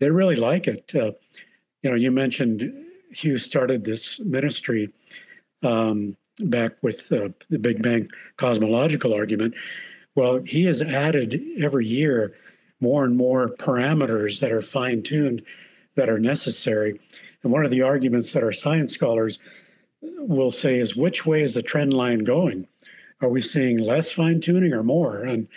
they 0.00 0.10
really 0.10 0.34
like 0.34 0.66
it. 0.66 0.90
Uh, 0.92 1.12
you 1.82 1.90
know, 1.90 1.94
you 1.94 2.10
mentioned 2.10 2.72
Hugh 3.12 3.38
started 3.38 3.84
this 3.84 4.18
ministry 4.20 4.92
um, 5.62 6.16
back 6.44 6.72
with 6.82 7.10
uh, 7.12 7.28
the 7.48 7.58
Big 7.58 7.82
Bang 7.82 8.08
cosmological 8.36 9.14
argument. 9.14 9.54
Well, 10.14 10.40
he 10.44 10.64
has 10.64 10.82
added 10.82 11.40
every 11.60 11.86
year 11.86 12.34
more 12.80 13.04
and 13.04 13.16
more 13.16 13.48
parameters 13.48 14.40
that 14.40 14.52
are 14.52 14.62
fine 14.62 15.02
tuned 15.02 15.42
that 15.94 16.08
are 16.08 16.18
necessary. 16.18 17.00
And 17.42 17.52
one 17.52 17.64
of 17.64 17.70
the 17.70 17.82
arguments 17.82 18.32
that 18.32 18.42
our 18.42 18.52
science 18.52 18.92
scholars 18.92 19.38
will 20.02 20.50
say 20.50 20.78
is 20.78 20.96
which 20.96 21.24
way 21.24 21.42
is 21.42 21.54
the 21.54 21.62
trend 21.62 21.94
line 21.94 22.20
going? 22.20 22.66
Are 23.20 23.28
we 23.28 23.40
seeing 23.40 23.78
less 23.78 24.12
fine 24.12 24.40
tuning 24.40 24.72
or 24.72 24.82
more? 24.82 25.22
And 25.22 25.48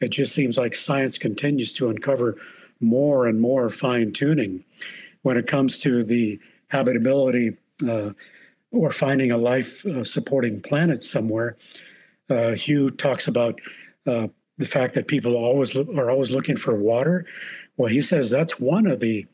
it 0.00 0.10
just 0.10 0.32
seems 0.32 0.56
like 0.56 0.74
science 0.74 1.18
continues 1.18 1.72
to 1.74 1.88
uncover 1.88 2.36
more 2.80 3.26
and 3.26 3.40
more 3.40 3.68
fine 3.68 4.12
tuning 4.12 4.64
when 5.22 5.36
it 5.36 5.48
comes 5.48 5.80
to 5.80 6.04
the 6.04 6.38
habitability 6.68 7.56
uh, 7.88 8.10
or 8.70 8.92
finding 8.92 9.32
a 9.32 9.38
life 9.38 9.84
uh, 9.86 10.04
supporting 10.04 10.60
planet 10.60 11.02
somewhere. 11.02 11.56
Uh, 12.28 12.52
Hugh 12.52 12.90
talks 12.90 13.26
about 13.26 13.58
uh, 14.06 14.28
the 14.58 14.66
fact 14.66 14.94
that 14.94 15.08
people 15.08 15.36
always 15.36 15.74
are 15.74 16.10
always 16.10 16.30
looking 16.30 16.56
for 16.56 16.74
water. 16.74 17.24
Well, 17.76 17.88
he 17.88 18.02
says 18.02 18.28
that's 18.28 18.60
one 18.60 18.86
of 18.86 19.00
the 19.00 19.26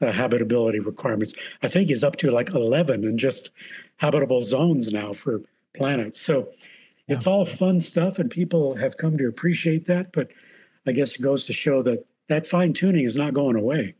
uh, 0.00 0.12
habitability 0.12 0.80
requirements. 0.80 1.34
I 1.62 1.68
think 1.68 1.88
he's 1.88 2.04
up 2.04 2.16
to 2.16 2.30
like 2.30 2.50
11 2.50 3.04
and 3.04 3.18
just 3.18 3.50
habitable 3.96 4.42
zones 4.42 4.92
now 4.92 5.12
for 5.12 5.40
planets. 5.76 6.20
So 6.20 6.48
yeah. 7.06 7.16
it's 7.16 7.26
all 7.26 7.44
fun 7.44 7.80
stuff, 7.80 8.18
and 8.18 8.30
people 8.30 8.74
have 8.76 8.96
come 8.96 9.16
to 9.18 9.28
appreciate 9.28 9.86
that. 9.86 10.12
But 10.12 10.28
I 10.86 10.92
guess 10.92 11.16
it 11.16 11.22
goes 11.22 11.46
to 11.46 11.52
show 11.52 11.82
that 11.82 12.08
that 12.28 12.46
fine 12.46 12.72
tuning 12.72 13.04
is 13.04 13.16
not 13.16 13.34
going 13.34 13.56
away. 13.56 13.94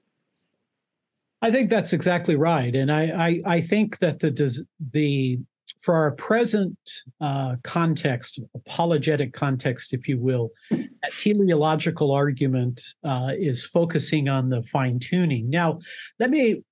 I 1.44 1.50
think 1.50 1.68
that's 1.68 1.92
exactly 1.92 2.36
right, 2.36 2.74
and 2.74 2.90
I 2.90 3.02
I, 3.28 3.56
I 3.56 3.60
think 3.60 3.98
that 3.98 4.20
the 4.20 4.64
the 4.92 5.38
for 5.78 5.94
our 5.94 6.12
present 6.12 6.78
uh, 7.20 7.56
context, 7.62 8.40
apologetic 8.54 9.34
context, 9.34 9.92
if 9.92 10.08
you 10.08 10.18
will, 10.18 10.48
that 10.70 11.12
teleological 11.18 12.12
argument 12.12 12.80
uh, 13.04 13.32
is 13.38 13.62
focusing 13.62 14.26
on 14.26 14.48
the 14.48 14.62
fine 14.62 14.98
tuning. 14.98 15.50
Now, 15.50 15.80
let 16.18 16.30
me 16.30 16.62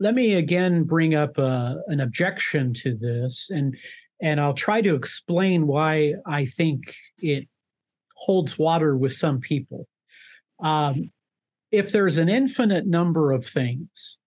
let 0.00 0.14
me 0.14 0.32
again 0.32 0.84
bring 0.84 1.14
up 1.14 1.38
uh, 1.38 1.74
an 1.88 2.00
objection 2.00 2.72
to 2.72 2.96
this, 2.96 3.50
and 3.50 3.76
and 4.22 4.40
I'll 4.40 4.54
try 4.54 4.80
to 4.80 4.94
explain 4.94 5.66
why 5.66 6.14
I 6.24 6.46
think 6.46 6.94
it 7.18 7.48
holds 8.16 8.58
water 8.58 8.96
with 8.96 9.12
some 9.12 9.40
people. 9.40 9.86
Um, 10.62 11.10
if 11.70 11.92
there's 11.92 12.16
an 12.16 12.30
infinite 12.30 12.86
number 12.86 13.32
of 13.32 13.44
things, 13.44 14.18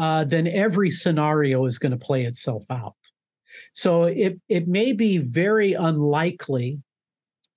uh, 0.00 0.24
then 0.24 0.46
every 0.46 0.88
scenario 0.88 1.66
is 1.66 1.78
going 1.78 1.92
to 1.92 1.98
play 1.98 2.24
itself 2.24 2.64
out. 2.70 2.96
So 3.74 4.04
it, 4.04 4.40
it 4.48 4.66
may 4.66 4.94
be 4.94 5.18
very 5.18 5.74
unlikely 5.74 6.80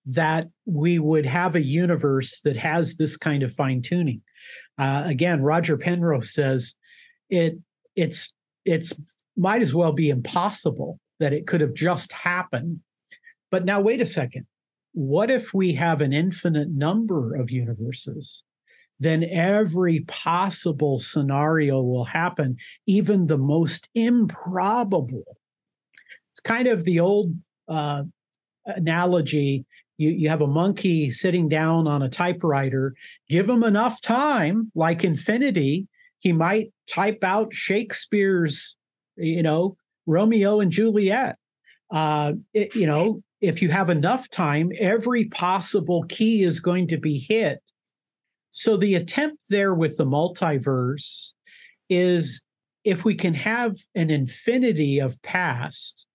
that 0.08 0.49
we 0.65 0.99
would 0.99 1.25
have 1.25 1.56
a 1.56 1.63
universe 1.63 2.41
that 2.41 2.58
has 2.58 2.97
this 2.97 3.15
kind 3.15 3.43
of 3.43 3.53
fine 3.53 3.82
tuning. 3.82 4.21
Uh, 4.77 5.03
again, 5.06 5.41
Roger 5.41 5.77
Penrose 5.77 6.34
says 6.34 6.75
it 7.29 7.58
it's 7.95 8.27
it's 8.65 8.91
might 9.38 9.62
as 9.62 9.73
well 9.73 9.93
be 9.93 10.10
impossible 10.10 10.99
that 11.21 11.32
it 11.32 11.47
could 11.47 11.62
have 11.62 11.73
just 11.73 12.12
happened. 12.12 12.82
But 13.51 13.63
now 13.63 13.79
wait 13.79 14.01
a 14.01 14.06
second. 14.06 14.47
What 14.91 15.32
if 15.32 15.53
we 15.53 15.73
have 15.73 16.01
an 16.01 16.12
infinite 16.12 16.69
number 16.69 17.36
of 17.36 17.51
universes? 17.51 18.43
Then 19.04 19.24
every 19.24 20.02
possible 20.02 20.98
scenario 20.98 21.82
will 21.82 22.06
happen, 22.06 22.58
even 22.86 23.28
the 23.28 23.38
most 23.38 23.89
improbable 23.94 25.38
It's 26.32 26.39
kind 26.39 26.68
of 26.68 26.84
the 26.84 27.00
old 27.00 27.34
uh, 27.68 28.04
analogy. 28.66 29.66
You, 29.98 30.10
you 30.10 30.30
have 30.30 30.42
a 30.42 30.48
monkey 30.48 31.12
sitting 31.12 31.48
down 31.50 31.88
on 31.88 32.02
a 32.02 32.10
typewriter. 32.10 32.96
Give 33.30 33.48
him 33.48 33.63
enough 33.63 34.02
time, 34.02 34.72
like 34.74 35.04
infinity, 35.04 35.88
he 36.24 36.32
might 36.32 36.72
type 36.88 37.24
out 37.24 37.54
Shakespeare's, 37.54 38.78
you 39.18 39.44
know, 39.44 39.76
Romeo 40.06 40.62
and 40.62 40.72
Juliet. 40.72 41.36
Uh, 41.92 42.34
it, 42.54 42.74
you 42.76 42.88
know, 42.88 43.22
if 43.42 43.62
you 43.62 43.70
have 43.70 43.89
enough 43.89 44.30
time, 44.30 44.72
every 44.80 45.26
possible 45.26 46.04
key 46.04 46.44
is 46.44 46.62
going 46.62 46.88
to 46.88 46.98
be 46.98 47.20
hit. 47.20 47.62
So 48.54 48.78
the 48.78 48.94
attempt 48.94 49.50
there 49.50 49.74
with 49.74 49.98
the 49.98 50.06
multiverse 50.06 51.34
is 51.89 52.44
if 52.84 53.04
we 53.04 53.16
can 53.16 53.34
have 53.34 53.76
an 53.96 54.12
infinity 54.12 55.00
of 55.00 55.22
past, 55.24 56.06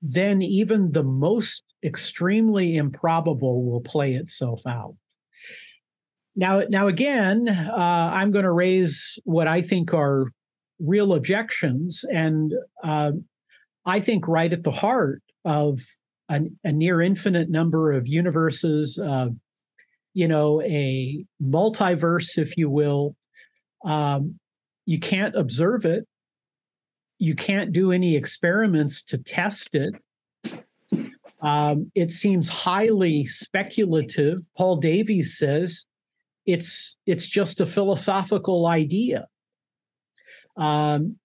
then 0.00 0.42
even 0.42 0.92
the 0.92 1.02
most 1.02 1.74
extremely 1.84 2.76
improbable 2.76 3.64
will 3.64 3.80
play 3.80 4.14
itself 4.14 4.62
out. 4.64 4.94
Now, 6.36 6.62
now 6.68 6.86
again, 6.86 7.48
uh, 7.48 8.10
I'm 8.12 8.30
going 8.30 8.44
to 8.44 8.52
raise 8.52 9.18
what 9.24 9.48
I 9.48 9.60
think 9.60 9.92
are 9.92 10.26
real 10.78 11.12
objections, 11.12 12.04
and 12.12 12.52
uh, 12.84 13.12
I 13.84 13.98
think 13.98 14.28
right 14.28 14.52
at 14.52 14.62
the 14.62 14.70
heart 14.70 15.22
of 15.44 15.80
a, 16.28 16.42
a 16.62 16.72
near 16.72 17.00
infinite 17.00 17.50
number 17.50 17.90
of 17.92 18.06
universes, 18.06 18.98
uh, 18.98 19.28
you 20.14 20.28
know, 20.28 20.60
a 20.62 21.24
multiverse, 21.42 22.38
if 22.38 22.56
you 22.56 22.68
will. 22.70 23.16
Um, 23.84 24.38
you 24.86 24.98
can't 24.98 25.34
observe 25.36 25.84
it 25.84 26.06
you 27.22 27.36
can't 27.36 27.70
do 27.70 27.92
any 27.92 28.16
experiments 28.16 29.00
to 29.00 29.16
test 29.16 29.76
it. 29.76 29.94
Um, 31.40 31.92
it 31.94 32.10
seems 32.10 32.48
highly 32.48 33.26
speculative. 33.26 34.40
Paul 34.58 34.74
Davies 34.74 35.38
says 35.38 35.86
it's 36.46 36.96
it's 37.06 37.28
just 37.28 37.60
a 37.60 37.66
philosophical 37.66 38.66
idea. 38.66 39.28
Um, 40.56 41.18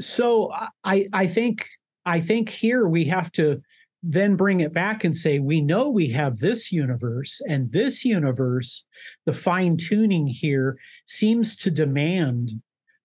so 0.00 0.50
I 0.82 1.08
I 1.12 1.26
think 1.26 1.66
I 2.06 2.18
think 2.18 2.48
here 2.48 2.88
we 2.88 3.04
have 3.04 3.30
to 3.32 3.60
then 4.02 4.34
bring 4.34 4.60
it 4.60 4.72
back 4.72 5.04
and 5.04 5.16
say 5.16 5.38
we 5.38 5.60
know 5.60 5.88
we 5.88 6.08
have 6.10 6.38
this 6.38 6.72
universe 6.72 7.40
and 7.48 7.70
this 7.72 8.04
universe 8.04 8.84
the 9.26 9.32
fine 9.32 9.76
tuning 9.76 10.26
here 10.26 10.76
seems 11.06 11.54
to 11.56 11.70
demand 11.70 12.50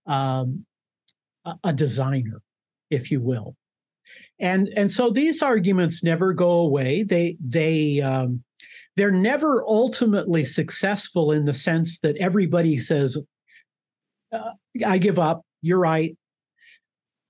um, 0.08 0.66
a 1.64 1.74
designer, 1.74 2.42
if 2.90 3.12
you 3.12 3.22
will. 3.22 3.56
and 4.40 4.70
and 4.76 4.92
so 4.92 5.10
these 5.10 5.42
arguments 5.42 6.04
never 6.04 6.34
go 6.34 6.50
away. 6.50 7.04
They 7.04 7.38
they 7.40 8.02
um, 8.02 8.44
they're 8.96 9.12
never 9.12 9.64
ultimately 9.64 10.44
successful 10.44 11.32
in 11.32 11.46
the 11.46 11.54
sense 11.54 12.00
that 12.00 12.18
everybody 12.18 12.78
says 12.80 13.18
uh, 14.32 14.52
i 14.86 14.98
give 14.98 15.20
up. 15.20 15.42
You're 15.62 15.80
right 15.80 16.16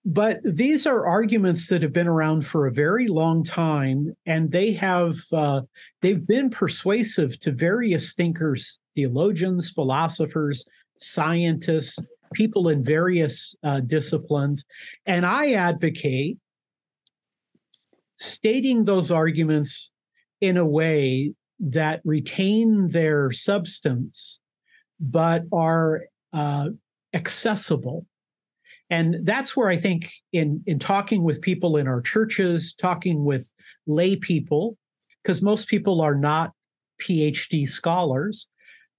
but 0.10 0.40
these 0.46 0.88
are 0.88 1.06
arguments 1.06 1.68
that 1.68 1.84
have 1.84 1.92
been 1.92 2.08
around 2.08 2.46
for 2.46 2.66
a 2.66 2.72
very 2.72 3.10
long 3.10 3.44
time 3.44 4.16
and 4.26 4.50
they 4.54 4.72
have 4.72 5.18
uh, 5.34 5.62
they've 6.02 6.26
been 6.26 6.50
persuasive 6.50 7.38
to 7.42 7.52
various 7.52 8.14
thinkers 8.14 8.80
theologians 8.96 9.70
philosophers 9.70 10.66
scientists 10.98 12.00
people 12.34 12.70
in 12.70 12.84
various 12.84 13.56
uh, 13.64 13.82
disciplines. 13.82 14.64
And 15.06 15.26
i 15.26 15.52
advocate 15.52 16.38
stating 18.16 18.86
those 18.86 19.12
arguments 19.12 19.92
in 20.40 20.56
a 20.56 20.66
way 20.66 21.34
that 21.60 22.00
retain 22.06 22.90
their 22.90 23.32
substance 23.32 24.40
but 25.02 25.44
are 25.52 26.04
uh, 26.32 26.70
accessible 27.14 28.06
and 28.90 29.18
that's 29.24 29.56
where 29.56 29.70
i 29.70 29.76
think 29.76 30.12
in 30.34 30.62
in 30.66 30.80
talking 30.80 31.24
with 31.24 31.42
people 31.42 31.78
in 31.78 31.88
our 31.88 32.02
churches 32.02 32.74
talking 32.74 33.24
with 33.24 33.52
lay 33.86 34.16
people 34.16 34.78
because 35.22 35.42
most 35.42 35.68
people 35.68 36.02
are 36.02 36.16
not 36.16 36.52
phd 37.02 37.68
scholars 37.68 38.48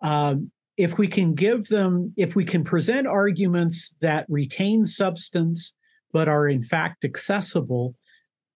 um, 0.01 0.51
if 0.77 0.96
we 0.96 1.09
can 1.09 1.35
give 1.35 1.66
them 1.68 2.12
if 2.16 2.37
we 2.37 2.44
can 2.44 2.62
present 2.62 3.07
arguments 3.07 3.94
that 4.01 4.27
retain 4.29 4.87
substance 4.87 5.72
but 6.12 6.29
are 6.29 6.46
in 6.46 6.62
fact 6.62 7.05
accessible 7.05 7.94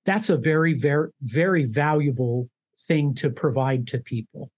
that's 0.05 0.31
a 0.31 0.37
very 0.37 0.75
very 0.75 1.11
very 1.23 1.65
valuable 1.65 2.49
thing 2.87 3.15
to 3.15 3.31
provide 3.31 3.87
to 3.87 3.99
people 3.99 4.51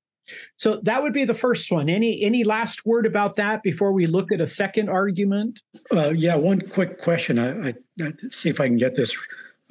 so 0.56 0.80
that 0.82 1.02
would 1.02 1.12
be 1.12 1.24
the 1.24 1.34
first 1.34 1.70
one. 1.70 1.88
Any 1.88 2.22
any 2.22 2.44
last 2.44 2.86
word 2.86 3.06
about 3.06 3.36
that 3.36 3.62
before 3.62 3.92
we 3.92 4.06
look 4.06 4.32
at 4.32 4.40
a 4.40 4.46
second 4.46 4.88
argument? 4.88 5.62
Uh, 5.92 6.10
yeah, 6.10 6.36
one 6.36 6.60
quick 6.60 7.00
question. 7.00 7.38
I, 7.38 7.68
I, 7.68 7.74
I, 8.02 8.12
see 8.30 8.48
if 8.48 8.60
I 8.60 8.66
can 8.66 8.76
get 8.76 8.94
this 8.96 9.16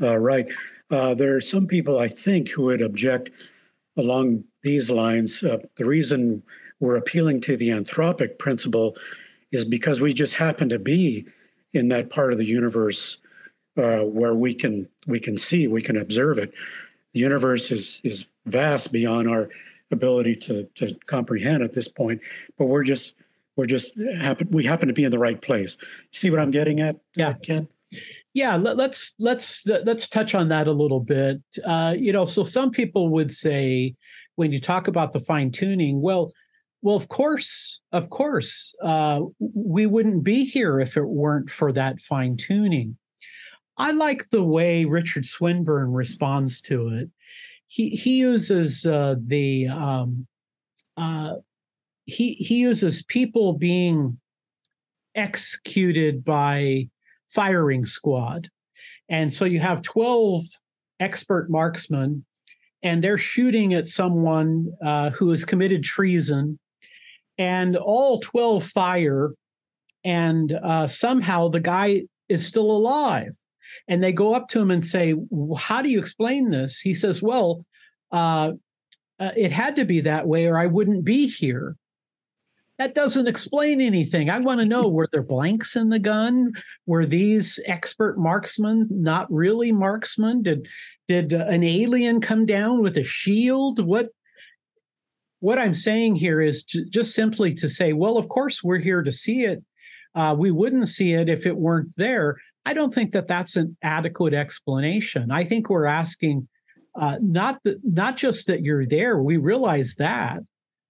uh, 0.01 0.17
right. 0.17 0.47
Uh, 0.91 1.13
there 1.13 1.35
are 1.35 1.41
some 1.41 1.67
people 1.67 1.99
I 1.99 2.07
think 2.07 2.49
who 2.49 2.63
would 2.63 2.81
object 2.81 3.31
along 3.97 4.43
these 4.63 4.89
lines. 4.89 5.43
Uh, 5.43 5.59
the 5.75 5.85
reason 5.85 6.43
we're 6.79 6.97
appealing 6.97 7.41
to 7.41 7.57
the 7.57 7.69
anthropic 7.69 8.37
principle 8.37 8.95
is 9.51 9.65
because 9.65 10.01
we 10.01 10.13
just 10.13 10.35
happen 10.35 10.69
to 10.69 10.79
be 10.79 11.25
in 11.73 11.87
that 11.89 12.09
part 12.09 12.31
of 12.31 12.37
the 12.37 12.45
universe 12.45 13.17
uh, 13.77 14.01
where 14.01 14.35
we 14.35 14.53
can 14.53 14.87
we 15.07 15.19
can 15.19 15.37
see, 15.37 15.67
we 15.67 15.81
can 15.81 15.97
observe 15.97 16.37
it. 16.37 16.53
The 17.13 17.19
universe 17.19 17.71
is 17.71 18.01
is 18.03 18.27
vast 18.45 18.91
beyond 18.91 19.29
our 19.29 19.49
ability 19.93 20.35
to 20.35 20.65
to 20.75 20.95
comprehend 21.05 21.63
at 21.63 21.73
this 21.73 21.87
point. 21.87 22.21
But 22.57 22.65
we're 22.65 22.83
just 22.83 23.15
we're 23.55 23.65
just 23.65 23.93
happen 24.19 24.49
we 24.51 24.63
happen 24.63 24.87
to 24.87 24.93
be 24.93 25.03
in 25.03 25.11
the 25.11 25.19
right 25.19 25.41
place. 25.41 25.77
See 26.11 26.29
what 26.29 26.39
I'm 26.39 26.51
getting 26.51 26.79
at? 26.79 26.97
Yeah, 27.15 27.33
Ken. 27.33 27.67
Yeah, 28.33 28.55
let, 28.55 28.79
us 28.79 29.13
let's 29.19 29.67
let's 29.67 30.07
touch 30.07 30.33
on 30.33 30.47
that 30.47 30.67
a 30.67 30.71
little 30.71 30.99
bit. 30.99 31.41
Uh, 31.63 31.93
you 31.97 32.11
know, 32.11 32.25
so 32.25 32.43
some 32.43 32.71
people 32.71 33.09
would 33.09 33.31
say 33.31 33.95
when 34.35 34.51
you 34.51 34.59
talk 34.59 34.87
about 34.87 35.13
the 35.13 35.19
fine 35.19 35.51
tuning, 35.51 36.01
well, 36.01 36.33
well, 36.81 36.95
of 36.95 37.07
course, 37.09 37.81
of 37.91 38.09
course, 38.09 38.73
uh, 38.81 39.21
we 39.39 39.85
wouldn't 39.85 40.23
be 40.23 40.45
here 40.45 40.79
if 40.79 40.97
it 40.97 41.07
weren't 41.07 41.49
for 41.49 41.71
that 41.71 41.99
fine 41.99 42.35
tuning. 42.35 42.97
I 43.77 43.91
like 43.91 44.29
the 44.29 44.43
way 44.43 44.85
Richard 44.85 45.25
Swinburne 45.25 45.93
responds 45.93 46.61
to 46.61 46.89
it 46.89 47.09
he 47.73 47.89
he 47.89 48.19
uses 48.19 48.85
uh, 48.85 49.15
the 49.25 49.67
um, 49.67 50.27
uh, 50.95 51.33
he 52.05 52.33
he 52.33 52.57
uses 52.57 53.01
people 53.01 53.53
being 53.53 54.19
executed 55.15 56.23
by 56.23 56.87
firing 57.29 57.83
squad, 57.83 58.49
and 59.09 59.33
so 59.33 59.45
you 59.45 59.59
have 59.59 59.81
twelve 59.81 60.43
expert 60.99 61.49
marksmen, 61.49 62.23
and 62.83 63.03
they're 63.03 63.17
shooting 63.17 63.73
at 63.73 63.87
someone 63.87 64.71
uh, 64.85 65.09
who 65.09 65.31
has 65.31 65.43
committed 65.43 65.83
treason, 65.83 66.59
and 67.39 67.75
all 67.75 68.19
twelve 68.19 68.63
fire, 68.63 69.31
and 70.03 70.53
uh, 70.63 70.85
somehow 70.85 71.47
the 71.47 71.59
guy 71.59 72.03
is 72.29 72.45
still 72.45 72.69
alive 72.69 73.33
and 73.87 74.03
they 74.03 74.11
go 74.11 74.33
up 74.33 74.47
to 74.49 74.59
him 74.59 74.71
and 74.71 74.85
say, 74.85 75.15
How 75.57 75.81
do 75.81 75.89
you 75.89 75.99
explain 75.99 76.51
this? 76.51 76.79
He 76.79 76.93
says, 76.93 77.21
Well, 77.21 77.65
uh, 78.11 78.53
uh, 79.19 79.31
it 79.35 79.51
had 79.51 79.75
to 79.77 79.85
be 79.85 80.01
that 80.01 80.27
way 80.27 80.47
or 80.47 80.57
I 80.57 80.67
wouldn't 80.67 81.05
be 81.05 81.27
here. 81.27 81.75
That 82.79 82.95
doesn't 82.95 83.27
explain 83.27 83.79
anything. 83.79 84.29
I 84.29 84.39
want 84.39 84.59
to 84.59 84.65
know 84.65 84.89
were 84.89 85.07
there 85.11 85.23
blanks 85.23 85.75
in 85.75 85.89
the 85.89 85.99
gun? 85.99 86.53
Were 86.87 87.05
these 87.05 87.59
expert 87.65 88.17
marksmen 88.17 88.87
not 88.89 89.31
really 89.31 89.71
marksmen? 89.71 90.41
Did 90.41 90.67
did 91.07 91.33
uh, 91.33 91.45
an 91.49 91.63
alien 91.63 92.19
come 92.19 92.45
down 92.45 92.81
with 92.81 92.97
a 92.97 93.03
shield? 93.03 93.85
What 93.85 94.09
what 95.39 95.59
I'm 95.59 95.73
saying 95.73 96.15
here 96.15 96.41
is 96.41 96.63
to, 96.65 96.85
just 96.85 97.13
simply 97.13 97.53
to 97.55 97.69
say, 97.69 97.93
well, 97.93 98.17
of 98.17 98.29
course 98.29 98.63
we're 98.63 98.79
here 98.79 99.03
to 99.03 99.11
see 99.11 99.43
it. 99.43 99.63
Uh, 100.15 100.35
we 100.37 100.51
wouldn't 100.51 100.87
see 100.87 101.13
it 101.13 101.29
if 101.29 101.45
it 101.45 101.57
weren't 101.57 101.93
there. 101.97 102.37
I 102.65 102.73
don't 102.73 102.93
think 102.93 103.11
that 103.11 103.27
that's 103.27 103.55
an 103.55 103.77
adequate 103.81 104.33
explanation. 104.33 105.31
I 105.31 105.43
think 105.43 105.69
we're 105.69 105.85
asking 105.85 106.47
uh, 106.95 107.17
not 107.21 107.59
not 107.83 108.17
just 108.17 108.47
that 108.47 108.61
you're 108.61 108.85
there, 108.85 109.21
we 109.21 109.37
realize 109.37 109.95
that, 109.95 110.39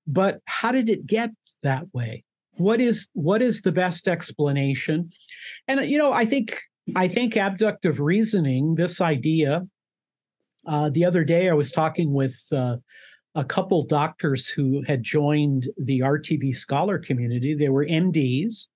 but 0.05 0.41
how 0.45 0.71
did 0.71 0.89
it 0.89 1.07
get 1.07 1.31
that 1.63 1.86
way? 1.93 2.23
What 2.57 2.81
is 2.81 3.07
what 3.13 3.41
is 3.41 3.62
the 3.62 3.71
best 3.71 4.07
explanation? 4.07 5.09
And 5.67 5.86
you 5.89 5.97
know, 5.97 6.12
I 6.12 6.25
think 6.25 6.59
I 6.95 7.07
think 7.07 7.36
abductive 7.36 7.99
reasoning, 7.99 8.75
this 8.75 9.01
idea. 9.01 9.63
Uh, 10.65 10.89
the 10.89 11.03
other 11.03 11.23
day, 11.23 11.49
I 11.49 11.53
was 11.53 11.71
talking 11.71 12.13
with 12.13 12.41
uh, 12.51 12.77
a 13.36 13.43
couple 13.43 13.86
doctors 13.86 14.47
who 14.47 14.81
had 14.83 15.03
joined 15.03 15.67
the 15.77 15.99
RTB 15.99 16.55
scholar 16.55 16.99
community. 16.99 17.53
They 17.53 17.69
were 17.69 17.86
MDs, 17.86 18.67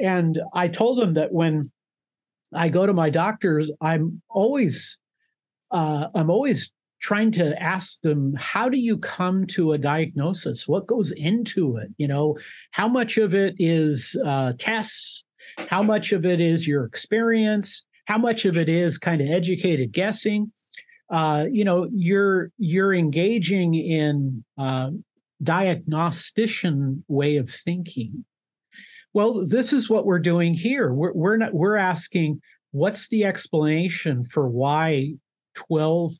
and 0.00 0.40
I 0.54 0.68
told 0.68 1.00
them 1.00 1.14
that 1.14 1.32
when 1.32 1.70
I 2.54 2.68
go 2.68 2.86
to 2.86 2.92
my 2.92 3.10
doctors, 3.10 3.70
I'm 3.80 4.22
always 4.28 4.98
uh, 5.70 6.08
I'm 6.14 6.30
always 6.30 6.72
trying 7.00 7.30
to 7.30 7.60
ask 7.62 8.00
them 8.02 8.34
how 8.36 8.68
do 8.68 8.78
you 8.78 8.98
come 8.98 9.46
to 9.46 9.72
a 9.72 9.78
diagnosis? 9.78 10.68
What 10.68 10.86
goes 10.86 11.12
into 11.12 11.76
it? 11.76 11.88
You 11.96 12.08
know 12.08 12.38
how 12.72 12.88
much 12.88 13.16
of 13.18 13.34
it 13.34 13.54
is 13.58 14.16
uh, 14.24 14.52
tests? 14.58 15.24
How 15.68 15.82
much 15.82 16.12
of 16.12 16.24
it 16.26 16.40
is 16.40 16.66
your 16.66 16.84
experience? 16.84 17.84
How 18.06 18.18
much 18.18 18.44
of 18.44 18.56
it 18.56 18.68
is 18.68 18.98
kind 18.98 19.20
of 19.20 19.28
educated 19.28 19.92
guessing? 19.92 20.52
Uh, 21.10 21.46
you 21.50 21.64
know 21.64 21.88
you're 21.92 22.50
you're 22.58 22.94
engaging 22.94 23.74
in 23.74 24.44
uh, 24.58 24.90
diagnostician 25.42 27.04
way 27.08 27.36
of 27.36 27.48
thinking 27.50 28.24
well 29.12 29.46
this 29.46 29.72
is 29.72 29.90
what 29.90 30.06
we're 30.06 30.18
doing 30.18 30.54
here 30.54 30.92
we're, 30.92 31.12
we're 31.12 31.36
not 31.36 31.54
we're 31.54 31.76
asking 31.76 32.40
what's 32.72 33.08
the 33.08 33.24
explanation 33.24 34.24
for 34.24 34.48
why 34.48 35.14
12 35.54 36.12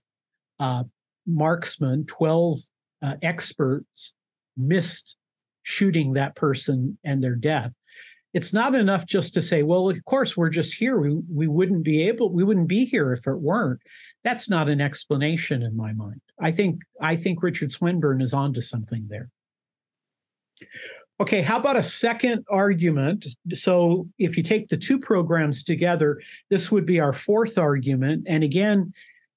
uh, 0.58 0.84
marksmen, 1.26 2.06
12 2.06 2.58
uh, 3.02 3.14
experts 3.22 4.12
missed 4.56 5.16
shooting 5.62 6.12
that 6.12 6.34
person 6.36 6.98
and 7.04 7.22
their 7.22 7.34
death. 7.34 7.72
It's 8.32 8.52
not 8.52 8.74
enough 8.74 9.06
just 9.06 9.34
to 9.34 9.42
say, 9.42 9.62
well, 9.64 9.88
of 9.88 10.04
course, 10.04 10.36
we're 10.36 10.50
just 10.50 10.74
here. 10.74 10.98
We, 10.98 11.20
we 11.32 11.48
wouldn't 11.48 11.82
be 11.82 12.06
able, 12.06 12.32
we 12.32 12.44
wouldn't 12.44 12.68
be 12.68 12.84
here 12.84 13.12
if 13.12 13.26
it 13.26 13.40
weren't. 13.40 13.80
That's 14.22 14.48
not 14.48 14.68
an 14.68 14.80
explanation 14.80 15.62
in 15.62 15.76
my 15.76 15.92
mind. 15.92 16.20
I 16.40 16.52
think 16.52 16.82
I 17.00 17.16
think 17.16 17.42
Richard 17.42 17.72
Swinburne 17.72 18.20
is 18.20 18.32
onto 18.32 18.60
something 18.60 19.06
there. 19.08 19.30
Okay, 21.20 21.42
how 21.42 21.58
about 21.58 21.76
a 21.76 21.82
second 21.82 22.46
argument? 22.48 23.26
So, 23.52 24.08
if 24.18 24.38
you 24.38 24.42
take 24.42 24.68
the 24.68 24.78
two 24.78 24.98
programs 24.98 25.62
together, 25.62 26.18
this 26.48 26.72
would 26.72 26.86
be 26.86 26.98
our 26.98 27.12
fourth 27.12 27.58
argument. 27.58 28.24
And 28.26 28.42
again, 28.42 28.94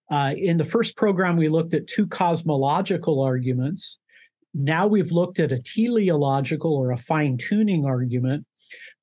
uh, 0.09 0.33
in 0.37 0.57
the 0.57 0.63
first 0.63 0.95
program, 0.95 1.35
we 1.35 1.49
looked 1.49 1.73
at 1.73 1.87
two 1.87 2.07
cosmological 2.07 3.19
arguments. 3.19 3.99
Now 4.53 4.87
we've 4.87 5.11
looked 5.11 5.41
at 5.41 5.51
a 5.51 5.59
teleological 5.59 6.73
or 6.73 6.91
a 6.91 6.97
fine 6.97 7.35
tuning 7.35 7.85
argument. 7.85 8.45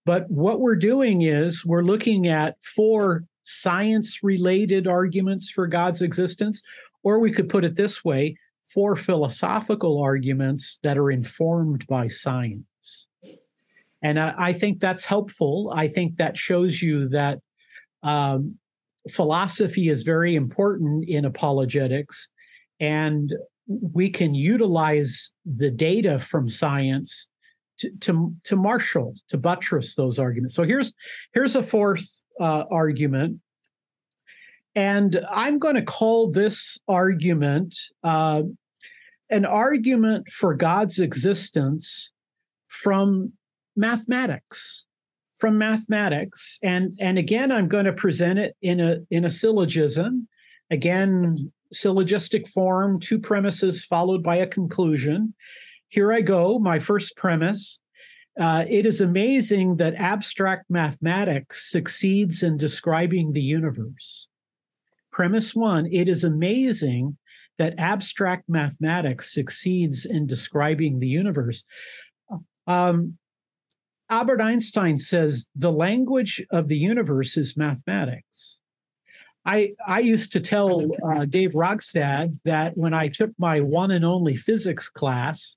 But 0.06 0.30
what 0.30 0.60
we're 0.60 0.76
doing 0.76 1.20
is 1.20 1.66
we're 1.66 1.82
looking 1.82 2.28
at 2.28 2.56
four 2.62 3.24
science 3.44 4.20
related 4.22 4.86
arguments 4.86 5.50
for 5.50 5.66
God's 5.66 6.00
existence, 6.00 6.62
or 7.02 7.18
we 7.18 7.30
could 7.30 7.50
put 7.50 7.64
it 7.66 7.76
this 7.76 8.02
way 8.02 8.36
four 8.64 8.94
philosophical 8.96 10.00
arguments 10.00 10.78
that 10.82 10.96
are 10.96 11.10
informed 11.10 11.86
by 11.88 12.06
science. 12.06 12.69
And 14.02 14.18
I, 14.18 14.34
I 14.36 14.52
think 14.52 14.80
that's 14.80 15.04
helpful. 15.04 15.72
I 15.74 15.88
think 15.88 16.16
that 16.16 16.36
shows 16.36 16.80
you 16.80 17.08
that 17.10 17.38
um, 18.02 18.58
philosophy 19.10 19.88
is 19.88 20.02
very 20.02 20.34
important 20.34 21.08
in 21.08 21.24
apologetics, 21.24 22.28
and 22.78 23.32
we 23.66 24.10
can 24.10 24.34
utilize 24.34 25.32
the 25.44 25.70
data 25.70 26.18
from 26.18 26.48
science 26.48 27.28
to, 27.78 27.90
to, 28.00 28.34
to 28.44 28.56
marshal, 28.56 29.14
to 29.28 29.38
buttress 29.38 29.94
those 29.94 30.18
arguments. 30.18 30.54
So 30.54 30.64
here's 30.64 30.92
here's 31.32 31.56
a 31.56 31.62
fourth 31.62 32.24
uh, 32.40 32.64
argument. 32.70 33.40
And 34.74 35.20
I'm 35.30 35.58
going 35.58 35.74
to 35.74 35.82
call 35.82 36.30
this 36.30 36.78
argument 36.86 37.74
uh, 38.04 38.42
an 39.28 39.44
argument 39.44 40.28
for 40.28 40.54
God's 40.54 40.98
existence 40.98 42.12
from 42.68 43.32
mathematics 43.76 44.86
from 45.40 45.56
mathematics. 45.56 46.58
And 46.62 46.94
and 47.00 47.18
again 47.18 47.50
i'm 47.50 47.66
going 47.66 47.86
to 47.86 47.92
present 47.92 48.38
it 48.38 48.54
in 48.62 48.78
a 48.78 48.98
in 49.10 49.24
a 49.24 49.30
syllogism. 49.30 50.28
Again 50.70 51.50
syllogistic 51.72 52.46
form 52.48 53.00
two 53.00 53.18
premises 53.18 53.84
followed 53.84 54.22
by 54.22 54.36
a 54.36 54.46
conclusion. 54.46 55.34
Here 55.88 56.12
i 56.12 56.20
go 56.20 56.58
my 56.58 56.78
first 56.78 57.16
premise. 57.16 57.80
Uh, 58.38 58.64
it 58.68 58.86
is 58.86 59.00
amazing 59.00 59.76
that 59.76 59.94
abstract 59.94 60.64
mathematics 60.70 61.70
succeeds 61.70 62.42
in 62.42 62.56
describing 62.56 63.32
the 63.32 63.42
universe. 63.42 64.28
Premise 65.10 65.54
one 65.54 65.86
it 65.86 66.08
is 66.08 66.22
amazing 66.22 67.16
that 67.58 67.74
abstract 67.78 68.48
mathematics 68.48 69.34
succeeds 69.34 70.06
in 70.06 70.26
describing 70.26 70.98
the 70.98 71.08
universe. 71.08 71.64
Um, 72.66 73.18
Albert 74.10 74.40
Einstein 74.40 74.98
says 74.98 75.46
the 75.54 75.70
language 75.70 76.44
of 76.50 76.66
the 76.66 76.76
universe 76.76 77.36
is 77.36 77.56
mathematics. 77.56 78.58
I, 79.46 79.74
I 79.86 80.00
used 80.00 80.32
to 80.32 80.40
tell 80.40 80.86
uh, 81.02 81.24
Dave 81.24 81.52
Rogstad 81.52 82.34
that 82.44 82.76
when 82.76 82.92
I 82.92 83.08
took 83.08 83.30
my 83.38 83.60
one 83.60 83.92
and 83.92 84.04
only 84.04 84.34
physics 84.36 84.88
class, 84.88 85.56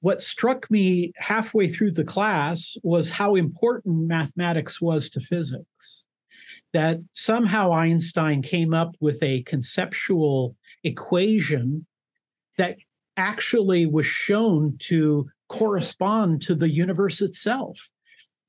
what 0.00 0.22
struck 0.22 0.70
me 0.70 1.12
halfway 1.16 1.66
through 1.66 1.90
the 1.90 2.04
class 2.04 2.76
was 2.84 3.10
how 3.10 3.34
important 3.34 4.06
mathematics 4.06 4.80
was 4.80 5.10
to 5.10 5.20
physics. 5.20 6.04
That 6.72 7.00
somehow 7.14 7.72
Einstein 7.72 8.42
came 8.42 8.72
up 8.72 8.94
with 9.00 9.22
a 9.22 9.42
conceptual 9.42 10.54
equation 10.84 11.86
that 12.58 12.76
actually 13.16 13.86
was 13.86 14.06
shown 14.06 14.76
to 14.78 15.28
correspond 15.48 16.42
to 16.42 16.54
the 16.54 16.68
universe 16.68 17.20
itself. 17.20 17.90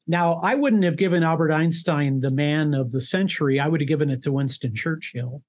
Now, 0.07 0.36
I 0.36 0.55
wouldn't 0.55 0.86
have 0.86 0.95
given 0.95 1.23
Albert 1.23 1.51
Einstein 1.51 2.21
the 2.21 2.31
man 2.31 2.73
of 2.73 2.91
the 2.91 3.01
century. 3.01 3.60
I 3.60 3.67
would 3.67 3.81
have 3.81 3.89
given 3.89 4.10
it 4.10 4.23
to 4.23 4.31
Winston 4.31 4.73
Churchill. 4.73 5.43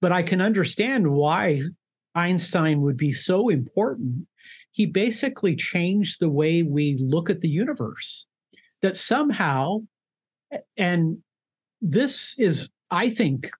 But 0.00 0.12
I 0.12 0.22
can 0.22 0.42
understand 0.42 1.10
why 1.10 1.62
Einstein 2.14 2.82
would 2.82 2.98
be 2.98 3.12
so 3.12 3.48
important. 3.48 4.26
He 4.72 4.84
basically 4.86 5.56
changed 5.56 6.20
the 6.20 6.28
way 6.28 6.62
we 6.62 6.98
look 7.00 7.30
at 7.30 7.40
the 7.40 7.48
universe. 7.48 8.26
That 8.82 8.98
somehow, 8.98 9.78
and 10.76 11.18
this 11.80 12.34
is, 12.38 12.68
I 12.90 13.08
think, 13.08 13.50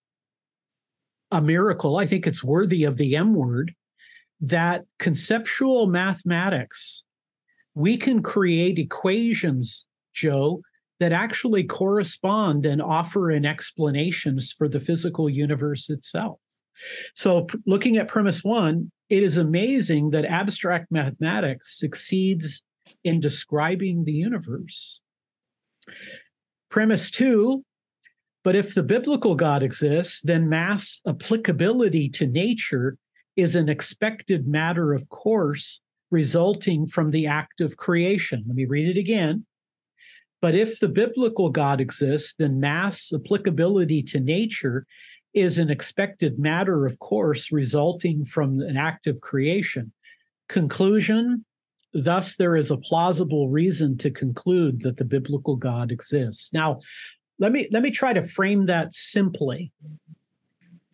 a 1.30 1.40
miracle. 1.40 1.96
I 1.96 2.04
think 2.04 2.26
it's 2.26 2.44
worthy 2.44 2.84
of 2.84 2.98
the 2.98 3.16
M 3.16 3.34
word 3.34 3.74
that 4.40 4.84
conceptual 4.98 5.86
mathematics 5.86 7.04
we 7.74 7.96
can 7.96 8.22
create 8.22 8.78
equations, 8.78 9.87
Joe, 10.12 10.62
that 11.00 11.12
actually 11.12 11.64
correspond 11.64 12.64
and 12.64 12.80
offer 12.80 13.30
an 13.30 13.44
explanations 13.44 14.52
for 14.52 14.68
the 14.68 14.80
physical 14.80 15.28
universe 15.28 15.90
itself. 15.90 16.38
So, 17.14 17.46
looking 17.66 17.96
at 17.96 18.08
premise 18.08 18.42
one, 18.42 18.90
it 19.08 19.22
is 19.22 19.37
amazing 19.37 20.10
that 20.10 20.24
abstract 20.24 20.90
mathematics 20.90 21.78
succeeds 21.78 22.62
in 23.02 23.20
describing 23.20 24.04
the 24.04 24.12
universe. 24.12 25.00
Premise 26.70 27.10
two, 27.10 27.64
but 28.42 28.56
if 28.56 28.74
the 28.74 28.82
biblical 28.82 29.34
God 29.34 29.62
exists, 29.62 30.20
then 30.22 30.48
math's 30.48 31.00
applicability 31.06 32.08
to 32.10 32.26
nature 32.26 32.96
is 33.37 33.56
an 33.56 33.68
expected 33.68 34.46
matter 34.46 34.92
of 34.92 35.08
course 35.08 35.80
resulting 36.14 36.87
from 36.87 37.11
the 37.11 37.27
act 37.27 37.61
of 37.61 37.77
creation. 37.77 38.44
Let 38.46 38.57
me 38.57 38.64
read 38.64 38.88
it 38.88 38.98
again. 38.98 39.44
But 40.40 40.55
if 40.55 40.79
the 40.79 40.88
biblical 40.88 41.50
God 41.50 41.81
exists, 41.81 42.35
then 42.38 42.61
math's 42.61 43.12
applicability 43.12 44.03
to 44.05 44.20
nature 44.20 44.87
is 45.33 45.59
an 45.59 45.70
expected 45.70 46.38
matter, 46.38 46.87
of 46.87 47.00
course, 47.00 47.50
resulting 47.50 48.24
from 48.24 48.61
an 48.61 48.77
act 48.77 49.07
of 49.07 49.20
creation. 49.20 49.92
Conclusion 50.48 51.44
Thus, 51.94 52.35
there 52.35 52.57
is 52.57 52.72
a 52.72 52.77
plausible 52.77 53.48
reason 53.48 53.96
to 53.98 54.11
conclude 54.11 54.83
that 54.83 54.96
the 54.96 55.05
biblical 55.05 55.55
God 55.55 55.92
exists. 55.92 56.53
Now, 56.53 56.81
let 57.38 57.53
me 57.53 57.68
let 57.70 57.85
me 57.85 57.92
try 57.92 58.12
to 58.12 58.27
frame 58.27 58.66
that 58.66 58.94
simply. 58.94 59.72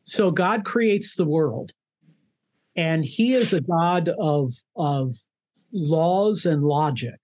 So 0.04 0.30
God 0.30 0.64
creates 0.64 1.16
the 1.16 1.24
world 1.24 1.72
and 2.76 3.04
he 3.04 3.34
is 3.34 3.52
a 3.52 3.60
god 3.60 4.08
of 4.18 4.52
of 4.76 5.16
laws 5.72 6.44
and 6.44 6.64
logic 6.64 7.20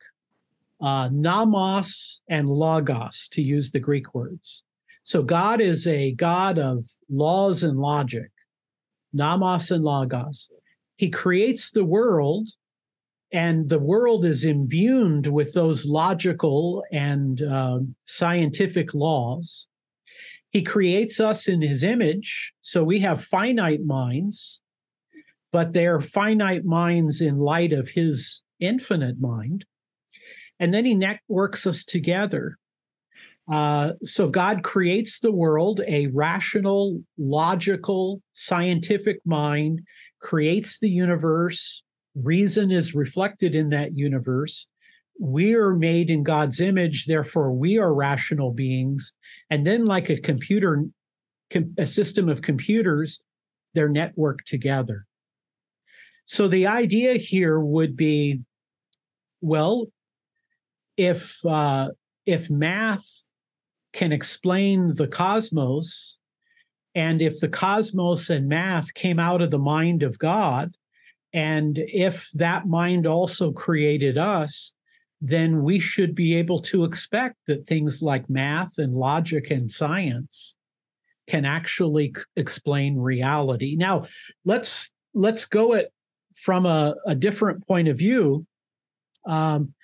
uh, 0.81 1.09
nomos 1.13 2.21
and 2.29 2.49
logos 2.49 3.29
to 3.33 3.43
use 3.43 3.71
the 3.71 3.81
greek 3.81 4.15
words. 4.15 4.65
So 5.03 5.23
god 5.23 5.61
is 5.61 5.87
a 5.87 6.13
god 6.13 6.59
of 6.59 6.87
laws 7.09 7.63
and 7.63 7.79
logic 7.79 8.31
nomos 9.13 9.71
and 9.71 9.85
logos. 9.85 10.51
He 10.97 11.11
creates 11.11 11.71
the 11.71 11.85
world 11.85 12.49
and 13.33 13.69
the 13.69 13.79
world 13.79 14.25
is 14.25 14.45
imbued 14.45 15.27
with 15.27 15.53
those 15.53 15.87
logical 15.87 16.85
and 16.93 17.43
uh, 17.43 17.81
scientific 18.07 18.95
laws. 18.95 19.67
He 20.51 20.63
creates 20.63 21.21
us 21.21 21.49
in 21.49 21.61
his 21.61 21.83
image 21.83 22.53
so 22.61 22.85
we 22.85 23.01
have 23.01 23.23
finite 23.23 23.85
minds 23.85 24.61
but 25.57 25.73
they're 25.73 26.03
finite 26.03 26.67
minds 26.67 27.23
in 27.23 27.39
light 27.39 27.73
of 27.73 27.89
his 27.89 28.43
infinite 28.61 29.19
mind. 29.19 29.65
And 30.61 30.75
then 30.75 30.85
he 30.85 30.95
networks 30.95 31.67
us 31.67 31.83
together. 31.83 32.59
Uh, 33.51 33.93
so 34.03 34.29
God 34.29 34.63
creates 34.63 35.19
the 35.19 35.33
world, 35.33 35.81
a 35.89 36.09
rational, 36.09 37.01
logical, 37.17 38.21
scientific 38.35 39.17
mind 39.25 39.81
creates 40.21 40.79
the 40.79 40.91
universe. 40.91 41.83
Reason 42.15 42.71
is 42.71 42.95
reflected 42.95 43.55
in 43.55 43.71
that 43.71 43.97
universe. 43.97 44.67
We 45.19 45.55
are 45.55 45.75
made 45.75 46.11
in 46.11 46.23
God's 46.23 46.61
image, 46.61 47.07
therefore, 47.07 47.51
we 47.51 47.79
are 47.79 47.95
rational 47.95 48.53
beings. 48.53 49.15
And 49.49 49.67
then, 49.67 49.87
like 49.87 50.11
a 50.11 50.21
computer, 50.21 50.85
a 51.79 51.87
system 51.87 52.29
of 52.29 52.43
computers, 52.43 53.21
they're 53.73 53.89
networked 53.89 54.45
together. 54.45 55.07
So 56.27 56.49
the 56.49 56.67
idea 56.67 57.15
here 57.15 57.61
would 57.61 57.97
be, 57.97 58.41
well, 59.41 59.87
if 60.97 61.45
uh, 61.47 61.91
if 62.27 62.51
math 62.51 63.07
can 63.93 64.13
explain 64.13 64.95
the 64.95 65.07
cosmos, 65.07 66.19
and 66.95 67.23
if 67.23 67.41
the 67.41 67.49
cosmos 67.49 68.29
and 68.29 68.49
math 68.49 68.93
came 68.95 69.19
out 69.19 69.41
of 69.41 69.51
the 69.51 69.59
mind 69.59 70.03
of 70.03 70.19
God, 70.19 70.77
and 71.33 71.79
if 71.79 72.29
that 72.35 72.67
mind 72.67 73.07
also 73.07 73.53
created 73.53 74.19
us, 74.19 74.73
then 75.21 75.63
we 75.63 75.79
should 75.79 76.15
be 76.15 76.35
able 76.35 76.59
to 76.59 76.85
expect 76.85 77.37
that 77.47 77.67
things 77.67 78.03
like 78.03 78.29
math 78.29 78.79
and 78.79 78.95
logic 78.95 79.51
and 79.51 79.71
science 79.71 80.57
can 81.29 81.45
actually 81.45 82.15
explain 82.37 82.99
reality. 82.99 83.77
Now, 83.77 84.07
let's 84.45 84.91
let's 85.15 85.45
go 85.45 85.75
at 85.75 85.91
from 86.37 86.67
a, 86.67 86.95
a 87.07 87.15
different 87.15 87.67
point 87.67 87.89
of 87.89 87.99
view, 87.99 88.47
um, 89.27 89.75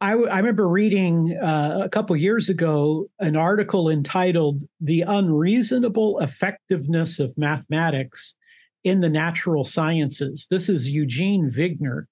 I, 0.00 0.10
w- 0.10 0.28
I 0.28 0.38
remember 0.38 0.68
reading 0.68 1.36
uh, 1.42 1.80
a 1.82 1.88
couple 1.88 2.14
years 2.16 2.48
ago 2.48 3.06
an 3.18 3.36
article 3.36 3.88
entitled 3.88 4.62
The 4.80 5.02
Unreasonable 5.02 6.20
Effectiveness 6.20 7.18
of 7.18 7.36
Mathematics 7.36 8.36
in 8.84 9.00
the 9.00 9.08
Natural 9.08 9.64
Sciences. 9.64 10.46
This 10.50 10.68
is 10.68 10.88
Eugene 10.88 11.50
Wigner, 11.50 12.04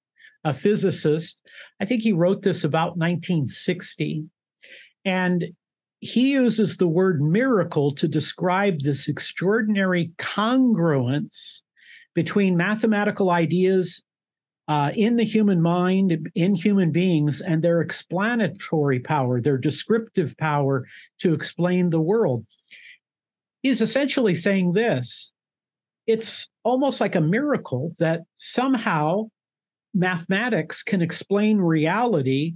a 0.43 0.53
physicist. 0.53 1.47
I 1.81 1.85
think 1.85 2.03
he 2.03 2.13
wrote 2.13 2.43
this 2.43 2.65
about 2.65 2.97
1960. 2.97 4.25
And 5.05 5.45
he 6.01 6.33
uses 6.33 6.77
the 6.77 6.89
word 6.89 7.23
miracle 7.23 7.93
to 7.93 8.09
describe 8.09 8.81
this 8.81 9.09
extraordinary 9.09 10.11
congruence 10.19 11.63
between 12.17 12.57
mathematical 12.57 13.31
ideas 13.31 14.03
uh, 14.69 14.91
in 14.97 15.17
the 15.17 15.25
human 15.25 15.61
mind, 15.61 16.31
in 16.35 16.55
human 16.55 16.91
beings, 16.91 17.41
and 17.43 17.63
their 17.63 17.81
explanatory 17.81 18.99
power, 18.99 19.41
their 19.41 19.59
descriptive 19.59 20.35
power 20.39 20.87
to 21.21 21.35
explain 21.35 21.91
the 21.91 22.01
world. 22.01 22.45
he's 23.63 23.81
essentially 23.81 24.35
saying 24.35 24.73
this 24.73 25.33
it's 26.07 26.49
almost 26.65 27.01
like 27.01 27.17
a 27.17 27.21
miracle 27.21 27.93
that 27.99 28.23
somehow 28.37 29.25
mathematics 29.93 30.83
can 30.83 31.03
explain 31.03 31.59
reality. 31.59 32.55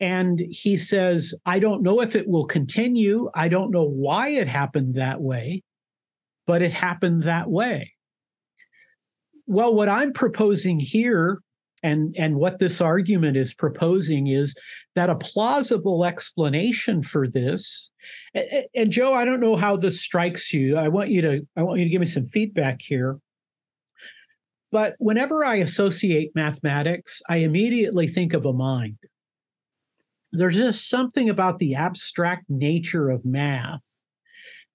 And 0.00 0.40
he 0.50 0.76
says, 0.76 1.32
I 1.46 1.60
don't 1.60 1.82
know 1.82 2.00
if 2.00 2.16
it 2.16 2.26
will 2.26 2.44
continue. 2.44 3.30
I 3.34 3.48
don't 3.48 3.70
know 3.70 3.84
why 3.84 4.30
it 4.30 4.48
happened 4.48 4.96
that 4.96 5.20
way, 5.20 5.62
but 6.44 6.60
it 6.60 6.72
happened 6.72 7.22
that 7.22 7.48
way. 7.48 7.91
Well, 9.46 9.74
what 9.74 9.88
I'm 9.88 10.12
proposing 10.12 10.78
here 10.80 11.40
and 11.82 12.14
and 12.16 12.36
what 12.36 12.58
this 12.58 12.80
argument 12.80 13.36
is 13.36 13.54
proposing 13.54 14.28
is 14.28 14.54
that 14.94 15.10
a 15.10 15.16
plausible 15.16 16.04
explanation 16.04 17.02
for 17.02 17.26
this 17.26 17.90
and, 18.34 18.46
and, 18.74 18.92
joe 18.92 19.12
i 19.12 19.24
don't 19.24 19.40
know 19.40 19.56
how 19.56 19.76
this 19.76 20.00
strikes 20.00 20.52
you. 20.52 20.76
I 20.76 20.88
want 20.88 21.10
you 21.10 21.22
to 21.22 21.46
i 21.56 21.62
want 21.62 21.78
you 21.78 21.84
to 21.84 21.90
give 21.90 22.00
me 22.00 22.06
some 22.06 22.26
feedback 22.26 22.80
here. 22.80 23.18
But 24.70 24.94
whenever 24.98 25.44
i 25.44 25.56
associate 25.56 26.30
mathematics 26.34 27.20
i 27.28 27.38
immediately 27.38 28.06
think 28.06 28.32
of 28.32 28.46
a 28.46 28.52
mind. 28.52 28.98
There's 30.34 30.56
just 30.56 30.88
something 30.88 31.28
about 31.28 31.58
the 31.58 31.74
abstract 31.74 32.44
nature 32.48 33.10
of 33.10 33.24
math 33.24 33.84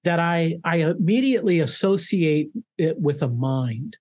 that 0.03 0.19
i 0.19 0.55
i 0.63 0.77
immediately 0.77 1.59
associate 1.59 2.49
it 2.77 2.99
with 2.99 3.21
a 3.21 3.29
mind 3.29 3.97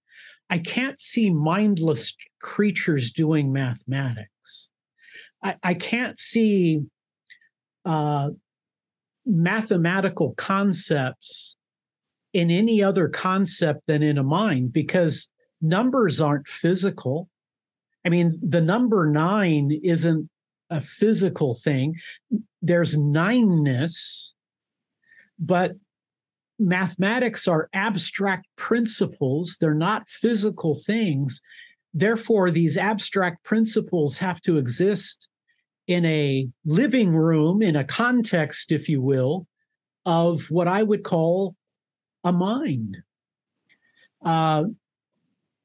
I 0.48 0.58
can't 0.58 1.00
see 1.00 1.30
mindless 1.30 2.14
creatures 2.40 3.10
doing 3.10 3.52
mathematics. 3.52 4.70
I, 5.42 5.56
I 5.62 5.74
can't 5.74 6.18
see 6.18 6.82
uh, 7.84 8.30
mathematical 9.24 10.34
concepts 10.34 11.56
in 12.32 12.50
any 12.50 12.82
other 12.82 13.08
concept 13.08 13.80
than 13.86 14.02
in 14.02 14.18
a 14.18 14.22
mind 14.22 14.72
because 14.72 15.28
numbers 15.60 16.20
aren't 16.20 16.48
physical. 16.48 17.28
I 18.04 18.08
mean, 18.08 18.38
the 18.40 18.60
number 18.60 19.10
nine 19.10 19.72
isn't 19.82 20.28
a 20.70 20.80
physical 20.80 21.54
thing. 21.54 21.94
There's 22.62 22.96
nineness, 22.96 24.32
but 25.38 25.72
mathematics 26.58 27.46
are 27.46 27.68
abstract 27.72 28.46
principles, 28.56 29.56
they're 29.60 29.74
not 29.74 30.08
physical 30.08 30.74
things. 30.74 31.40
Therefore, 31.92 32.50
these 32.50 32.76
abstract 32.76 33.44
principles 33.44 34.18
have 34.18 34.40
to 34.42 34.58
exist 34.58 35.28
in 35.86 36.04
a 36.04 36.48
living 36.64 37.14
room, 37.14 37.62
in 37.62 37.76
a 37.76 37.84
context, 37.84 38.72
if 38.72 38.88
you 38.88 39.00
will, 39.00 39.46
of 40.04 40.50
what 40.50 40.68
I 40.68 40.82
would 40.82 41.04
call 41.04 41.54
a 42.24 42.32
mind. 42.32 42.98
Uh, 44.24 44.64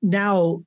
now, 0.01 0.63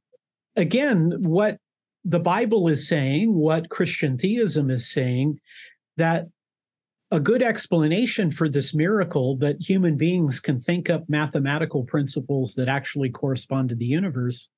again, 0.56 1.12
what 1.20 1.58
the 2.04 2.20
Bible 2.20 2.68
is 2.68 2.86
saying, 2.86 3.34
what 3.34 3.70
Christian 3.70 4.18
theism 4.18 4.70
is 4.70 4.90
saying, 4.90 5.40
that 5.96 6.26
a 7.14 7.20
good 7.20 7.42
explanation 7.42 8.32
for 8.32 8.48
this 8.48 8.74
miracle 8.74 9.36
that 9.36 9.56
human 9.60 9.96
beings 9.96 10.40
can 10.40 10.60
think 10.60 10.90
up 10.90 11.08
mathematical 11.08 11.84
principles 11.84 12.54
that 12.54 12.68
actually 12.68 13.08
correspond 13.08 13.68
to 13.68 13.76
the 13.76 13.84
universe 13.84 14.48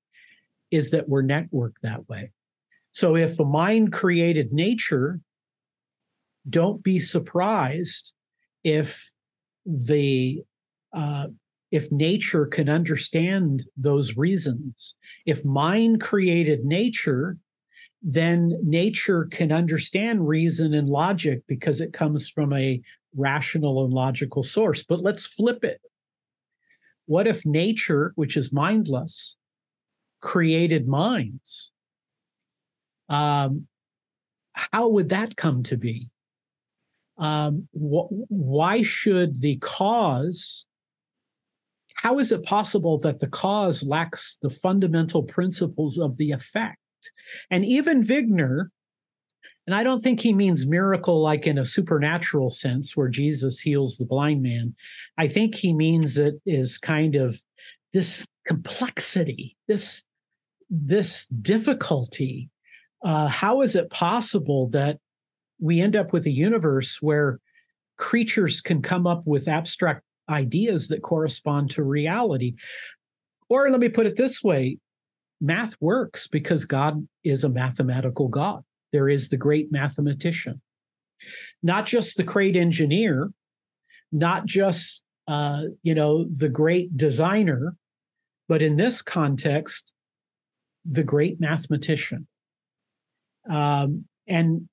is 0.71 0.91
that 0.91 1.07
we're 1.07 1.23
networked 1.23 1.81
that 1.83 2.09
way. 2.09 2.33
So 2.93 3.15
if 3.15 3.39
a 3.39 3.45
mind 3.45 3.93
created 3.93 4.55
nature, 4.55 5.21
don't 6.49 6.83
be 6.83 6.99
surprised 6.99 8.15
if 8.65 9.13
the 9.67 10.43
uh, 10.95 11.27
if 11.71 11.93
nature 11.93 12.47
can 12.47 12.71
understand 12.71 13.67
those 13.77 14.17
reasons. 14.17 14.95
If 15.27 15.45
mind 15.45 16.01
created 16.01 16.65
nature, 16.65 17.37
then 18.03 18.59
nature 18.63 19.25
can 19.25 19.53
understand 19.53 20.29
reason 20.29 20.75
and 20.75 20.89
logic 20.89 21.43
because 21.47 21.81
it 21.81 21.93
comes 21.93 22.29
from 22.29 22.53
a 22.53 22.81
rational 23.15 23.85
and 23.85 23.93
logical 23.93 24.43
source. 24.43 24.83
But 24.83 25.03
let's 25.03 25.27
flip 25.27 25.65
it. 25.65 25.81
What 27.07 27.27
if 27.27 27.47
nature, 27.47 28.13
which 28.15 28.37
is 28.37 28.53
mindless, 28.53 29.37
created 30.21 30.89
minds? 30.89 31.73
Um, 33.09 33.67
how 34.53 34.89
would 34.89 35.09
that 35.11 35.37
come 35.37 35.63
to 35.65 35.77
be? 35.77 36.11
Um, 37.19 37.69
wh- 37.73 38.11
why 38.31 38.83
should 38.83 39.41
the 39.41 39.57
cause? 39.57 40.67
How 41.97 42.19
is 42.19 42.33
it 42.33 42.45
possible 42.45 42.99
that 42.99 43.21
the 43.21 43.29
cause 43.29 43.87
lacks 43.87 44.37
the 44.43 44.51
fundamental 44.51 45.23
principles 45.23 45.99
of 45.99 46.19
the 46.19 46.33
effect? 46.33 46.79
And 47.51 47.65
even 47.65 48.05
Wigner, 48.05 48.67
and 49.67 49.75
I 49.75 49.83
don't 49.83 50.03
think 50.03 50.21
he 50.21 50.33
means 50.33 50.67
miracle 50.67 51.21
like 51.21 51.47
in 51.47 51.59
a 51.59 51.65
supernatural 51.65 52.51
sense 52.51 52.97
where 52.97 53.09
Jesus 53.09 53.61
heals 53.61 53.97
the 53.97 54.05
blind 54.05 54.43
man. 54.43 54.75
I 55.19 55.27
think 55.27 55.55
he 55.57 55.75
means 55.75 56.19
it 56.19 56.37
is 56.47 56.79
kind 56.79 57.17
of 57.17 57.43
this 57.93 58.27
complexity, 58.47 59.57
this 59.67 60.05
this 60.71 61.27
difficulty. 61.27 62.51
Uh, 63.05 63.29
how 63.29 63.61
is 63.63 63.77
it 63.77 63.91
possible 63.91 64.69
that 64.69 64.99
we 65.61 65.81
end 65.81 65.97
up 65.97 66.13
with 66.13 66.27
a 66.27 66.31
universe 66.31 67.01
where 67.01 67.41
creatures 67.99 68.61
can 68.61 68.83
come 68.83 69.07
up 69.07 69.23
with 69.27 69.49
abstract 69.49 70.03
ideas 70.29 70.89
that 70.89 71.03
correspond 71.03 71.71
to 71.71 71.83
reality? 71.83 72.55
Or 73.49 73.71
let 73.71 73.81
me 73.81 73.89
put 73.89 74.07
it 74.07 74.17
this 74.17 74.43
way 74.43 74.79
math 75.41 75.77
works 75.81 76.27
because 76.27 76.65
God 76.65 77.07
is 77.25 77.45
a 77.45 77.49
mathematical 77.49 78.29
God. 78.29 78.63
There 78.93 79.09
is 79.09 79.29
the 79.29 79.37
great 79.37 79.71
mathematician, 79.71 80.61
not 81.63 81.87
just 81.87 82.17
the 82.17 82.23
great 82.23 82.57
engineer, 82.57 83.31
not 84.13 84.47
just 84.47 85.03
uh, 85.29 85.65
you 85.83 85.95
know 85.95 86.27
the 86.31 86.49
great 86.49 86.97
designer, 86.97 87.77
but 88.49 88.63
in 88.63 88.77
this 88.77 89.03
context, 89.03 89.93
the 90.85 91.03
great 91.05 91.41
mathematician. 91.41 92.27
Um, 93.49 94.05
and 94.27 94.69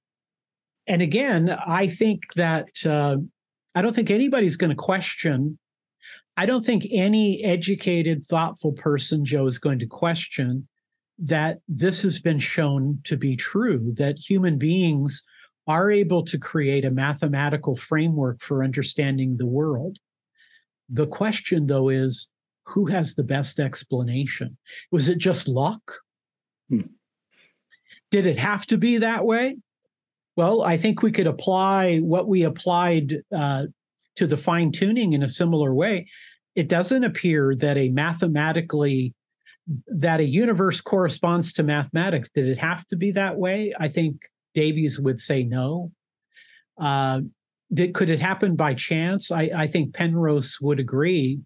and 0.88 1.02
again, 1.02 1.50
I 1.50 1.88
think 1.88 2.34
that 2.36 2.68
uh, 2.86 3.18
I 3.76 3.82
don't 3.82 3.96
think 3.96 4.12
anybody's 4.12 4.58
going 4.58 4.70
to 4.70 4.76
question 4.76 5.58
I 6.36 6.46
don't 6.46 6.66
think 6.66 6.88
any 6.92 7.44
educated, 7.44 8.26
thoughtful 8.26 8.72
person, 8.72 9.24
Joe, 9.24 9.46
is 9.46 9.60
going 9.60 9.80
to 9.80 9.86
question 9.86 10.68
that 11.20 11.60
this 11.68 12.02
has 12.02 12.20
been 12.20 12.40
shown 12.40 13.00
to 13.04 13.16
be 13.16 13.36
true, 13.36 13.94
that 13.98 14.18
human 14.18 14.58
beings 14.58 15.24
are 15.68 15.92
able 15.92 16.24
to 16.24 16.38
create 16.38 16.86
a 16.86 16.92
mathematical 16.92 17.76
framework 17.76 18.42
for 18.42 18.64
understanding 18.64 19.38
the 19.38 19.46
world. 19.46 20.00
The 20.90 21.08
question, 21.08 21.68
though, 21.68 21.90
is 21.90 22.28
who 22.66 22.88
has 22.88 23.16
the 23.16 23.24
best 23.24 23.60
explanation? 23.60 24.58
Was 24.92 25.10
it 25.10 25.18
just 25.18 25.48
luck? 25.48 26.00
Hmm. 26.70 26.82
Did 28.12 28.28
it 28.28 28.38
have 28.38 28.66
to 28.68 28.78
be 28.78 28.98
that 28.98 29.26
way? 29.26 29.58
Well, 30.36 30.64
I 30.64 30.78
think 30.78 31.02
we 31.02 31.12
could 31.12 31.28
apply 31.28 31.98
what 31.98 32.28
we 32.28 32.44
applied 32.44 33.22
uh, 33.36 33.66
to 34.16 34.28
the 34.28 34.38
fine 34.38 34.72
tuning 34.72 35.14
in 35.14 35.24
a 35.24 35.30
similar 35.30 35.74
way, 35.74 36.08
it 36.56 36.68
doesn't 36.68 37.04
appear 37.04 37.56
that 37.56 37.78
a 37.78 37.90
mathematically 37.90 39.14
that 39.88 40.20
a 40.20 40.26
universe 40.26 40.82
corresponds 40.82 41.54
to 41.54 41.64
mathematics. 41.64 42.30
Did 42.30 42.48
it 42.48 42.58
have 42.58 42.86
to 42.88 42.96
be 42.96 43.12
that 43.12 43.38
way? 43.38 43.74
I 43.80 43.88
think 43.88 44.24
Davies 44.54 45.00
would 45.00 45.20
say 45.20 45.44
no. 45.44 45.92
Uh, 46.78 47.22
did, 47.74 47.94
could 47.94 48.10
it 48.10 48.20
happen 48.20 48.56
by 48.56 48.74
chance? 48.74 49.32
I, 49.32 49.50
I 49.56 49.68
think 49.68 49.94
Penrose 49.94 50.60
would 50.62 50.80
agree. 50.80 51.40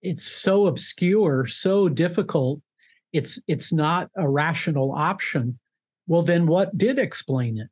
It's 0.00 0.24
so 0.24 0.66
obscure, 0.66 1.46
so 1.46 1.88
difficult. 1.88 2.60
It's 3.12 3.40
it's 3.48 3.72
not 3.72 4.08
a 4.16 4.28
rational 4.28 4.92
option. 4.92 5.58
Well, 6.06 6.22
then 6.22 6.46
what 6.46 6.76
did 6.78 6.98
explain 6.98 7.58
it? 7.58 7.68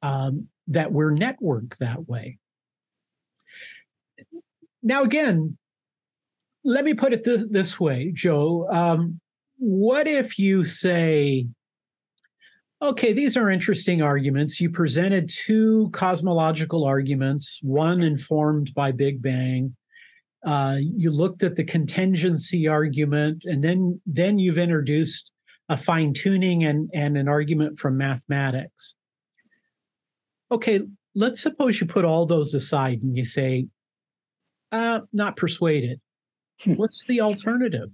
Um, 0.00 0.48
that 0.68 0.92
we're 0.92 1.12
networked 1.12 1.78
that 1.78 2.08
way. 2.08 2.38
Now, 4.82 5.02
again, 5.02 5.56
let 6.64 6.84
me 6.84 6.94
put 6.94 7.12
it 7.12 7.24
th- 7.24 7.46
this 7.50 7.78
way, 7.78 8.12
Joe. 8.14 8.68
Um, 8.70 9.20
what 9.58 10.08
if 10.08 10.38
you 10.38 10.64
say, 10.64 11.46
okay, 12.80 13.12
these 13.12 13.36
are 13.36 13.50
interesting 13.50 14.02
arguments. 14.02 14.60
You 14.60 14.70
presented 14.70 15.28
two 15.28 15.90
cosmological 15.90 16.84
arguments, 16.84 17.60
one 17.62 18.02
informed 18.02 18.74
by 18.74 18.92
Big 18.92 19.22
Bang. 19.22 19.76
Uh, 20.44 20.78
you 20.80 21.12
looked 21.12 21.44
at 21.44 21.54
the 21.54 21.62
contingency 21.62 22.66
argument, 22.66 23.44
and 23.44 23.62
then 23.62 24.00
then 24.04 24.40
you've 24.40 24.58
introduced 24.58 25.30
a 25.68 25.76
fine 25.76 26.12
tuning 26.12 26.64
and, 26.64 26.90
and 26.92 27.16
an 27.16 27.28
argument 27.28 27.78
from 27.78 27.96
mathematics. 27.96 28.96
Okay, 30.50 30.80
let's 31.14 31.40
suppose 31.40 31.80
you 31.80 31.86
put 31.86 32.04
all 32.04 32.26
those 32.26 32.54
aside 32.54 33.00
and 33.02 33.16
you 33.16 33.24
say, 33.24 33.66
Uh, 34.72 35.00
not 35.12 35.36
persuaded. 35.36 36.00
Hmm. 36.62 36.74
What's 36.74 37.04
the 37.04 37.20
alternative? 37.20 37.90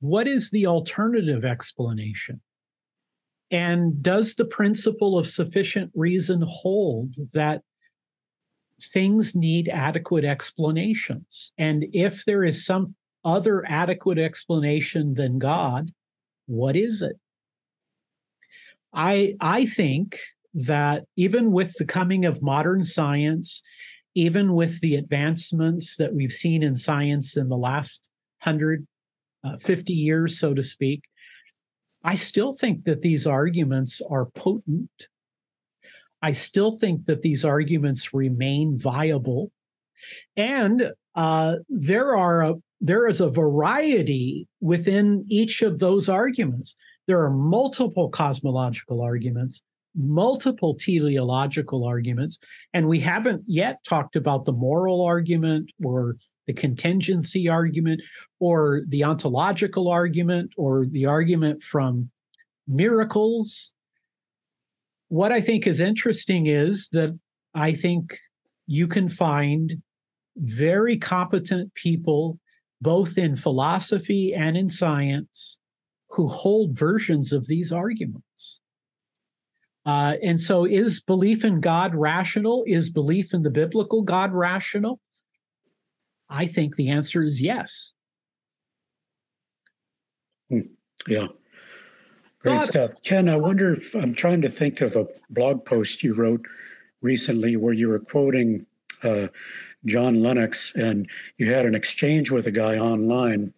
What 0.00 0.26
is 0.26 0.50
the 0.50 0.66
alternative 0.66 1.44
explanation? 1.44 2.40
And 3.50 4.02
does 4.02 4.34
the 4.34 4.46
principle 4.46 5.18
of 5.18 5.28
sufficient 5.28 5.92
reason 5.94 6.42
hold 6.46 7.14
that 7.34 7.62
things 8.80 9.36
need 9.36 9.68
adequate 9.68 10.24
explanations? 10.24 11.52
And 11.58 11.84
if 11.92 12.24
there 12.24 12.42
is 12.42 12.64
some 12.64 12.94
other 13.24 13.62
adequate 13.68 14.18
explanation 14.18 15.14
than 15.14 15.38
God, 15.38 15.92
what 16.46 16.74
is 16.74 17.02
it? 17.02 17.16
I 18.92 19.36
I 19.40 19.66
think 19.66 20.18
that 20.54 21.04
even 21.16 21.52
with 21.52 21.74
the 21.74 21.84
coming 21.84 22.24
of 22.24 22.42
modern 22.42 22.84
science, 22.84 23.62
even 24.14 24.54
with 24.54 24.80
the 24.80 24.96
advancements 24.96 25.96
that 25.96 26.14
we've 26.14 26.32
seen 26.32 26.62
in 26.62 26.76
science 26.76 27.36
in 27.36 27.48
the 27.48 27.56
last 27.56 28.08
150 28.44 28.84
uh, 29.44 29.94
years, 29.94 30.38
so 30.38 30.54
to 30.54 30.62
speak, 30.62 31.04
I 32.04 32.16
still 32.16 32.52
think 32.52 32.84
that 32.84 33.02
these 33.02 33.26
arguments 33.26 34.02
are 34.10 34.26
potent. 34.26 35.08
I 36.20 36.32
still 36.32 36.72
think 36.72 37.06
that 37.06 37.22
these 37.22 37.44
arguments 37.44 38.12
remain 38.12 38.76
viable. 38.78 39.50
And 40.36 40.92
uh, 41.14 41.56
there 41.68 42.16
are 42.16 42.42
a, 42.42 42.54
there 42.80 43.06
is 43.06 43.20
a 43.20 43.30
variety 43.30 44.48
within 44.60 45.24
each 45.28 45.62
of 45.62 45.78
those 45.78 46.08
arguments. 46.08 46.76
There 47.06 47.22
are 47.24 47.30
multiple 47.30 48.08
cosmological 48.08 49.00
arguments, 49.00 49.62
multiple 49.94 50.74
teleological 50.74 51.84
arguments, 51.84 52.38
and 52.72 52.88
we 52.88 53.00
haven't 53.00 53.42
yet 53.46 53.78
talked 53.84 54.16
about 54.16 54.44
the 54.44 54.52
moral 54.52 55.02
argument 55.02 55.70
or 55.84 56.16
the 56.46 56.52
contingency 56.52 57.48
argument 57.48 58.02
or 58.40 58.82
the 58.88 59.04
ontological 59.04 59.88
argument 59.88 60.50
or 60.56 60.86
the 60.86 61.06
argument 61.06 61.62
from 61.62 62.10
miracles. 62.66 63.74
What 65.08 65.30
I 65.30 65.40
think 65.40 65.66
is 65.66 65.78
interesting 65.78 66.46
is 66.46 66.88
that 66.92 67.18
I 67.54 67.72
think 67.72 68.16
you 68.66 68.88
can 68.88 69.08
find 69.08 69.82
very 70.36 70.96
competent 70.96 71.74
people, 71.74 72.38
both 72.80 73.18
in 73.18 73.36
philosophy 73.36 74.32
and 74.32 74.56
in 74.56 74.70
science, 74.70 75.58
who 76.10 76.28
hold 76.28 76.76
versions 76.76 77.32
of 77.32 77.46
these 77.46 77.70
arguments. 77.70 78.61
Uh, 79.84 80.14
and 80.22 80.40
so, 80.40 80.64
is 80.64 81.00
belief 81.00 81.44
in 81.44 81.60
God 81.60 81.94
rational? 81.94 82.64
Is 82.66 82.88
belief 82.88 83.34
in 83.34 83.42
the 83.42 83.50
biblical 83.50 84.02
God 84.02 84.32
rational? 84.32 85.00
I 86.28 86.46
think 86.46 86.76
the 86.76 86.88
answer 86.88 87.22
is 87.22 87.42
yes. 87.42 87.92
Hmm. 90.48 90.60
Yeah. 91.06 91.28
Great 92.40 92.60
God. 92.60 92.68
stuff. 92.68 92.90
Ken, 93.04 93.28
I 93.28 93.36
wonder 93.36 93.72
if 93.72 93.94
I'm 93.94 94.14
trying 94.14 94.40
to 94.42 94.48
think 94.48 94.80
of 94.80 94.96
a 94.96 95.06
blog 95.30 95.64
post 95.64 96.02
you 96.02 96.14
wrote 96.14 96.44
recently 97.00 97.56
where 97.56 97.72
you 97.72 97.88
were 97.88 97.98
quoting 97.98 98.66
uh, 99.02 99.28
John 99.84 100.22
Lennox 100.22 100.72
and 100.74 101.08
you 101.38 101.52
had 101.52 101.66
an 101.66 101.74
exchange 101.74 102.30
with 102.30 102.46
a 102.46 102.50
guy 102.50 102.78
online 102.78 103.52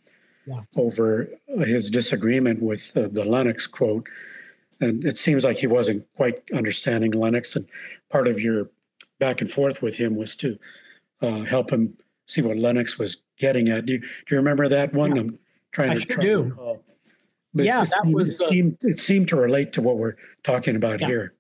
yeah. 0.47 0.63
over 0.77 1.29
his 1.61 1.91
disagreement 1.91 2.63
with 2.63 2.97
uh, 2.97 3.09
the 3.11 3.25
Lennox 3.25 3.67
quote. 3.67 4.07
And 4.81 5.05
it 5.05 5.19
seems 5.19 5.45
like 5.45 5.59
he 5.59 5.67
wasn't 5.67 6.07
quite 6.17 6.43
understanding 6.53 7.13
Lennox. 7.13 7.57
And 7.57 7.67
part 8.11 8.29
of 8.29 8.41
your 8.41 8.71
back 9.19 9.41
and 9.41 9.51
forth 9.51 9.83
with 9.83 9.97
him 9.97 10.17
was 10.17 10.37
to 10.37 10.59
uh, 11.23 11.43
help 11.43 11.71
him 11.71 11.97
see 12.27 12.43
what 12.43 12.57
Lennox 12.57 12.99
was 12.99 13.19
getting 13.39 13.69
at. 13.69 13.87
Do 13.87 13.95
you, 13.95 13.99
do 14.01 14.07
you 14.31 14.37
remember 14.37 14.69
that 14.69 14.93
one? 14.93 15.15
Yeah. 15.15 15.23
I'm 15.23 15.39
trying 15.73 15.91
I 15.91 15.95
to 15.95 16.01
sure 16.01 16.17
do. 16.17 16.43
recall. 16.43 16.83
But 17.55 17.67
yeah, 17.67 17.83
it 17.83 17.91
that 17.91 18.03
seemed, 18.03 18.15
was, 18.15 18.29
it 18.29 18.49
seemed 18.49 18.77
it 18.83 18.99
seemed 18.99 19.29
to 19.29 19.37
relate 19.37 19.73
to 19.75 19.81
what 19.81 19.97
we're 19.97 20.17
talking 20.43 20.75
about 20.75 21.01
yeah. 21.01 21.07
here. 21.07 21.35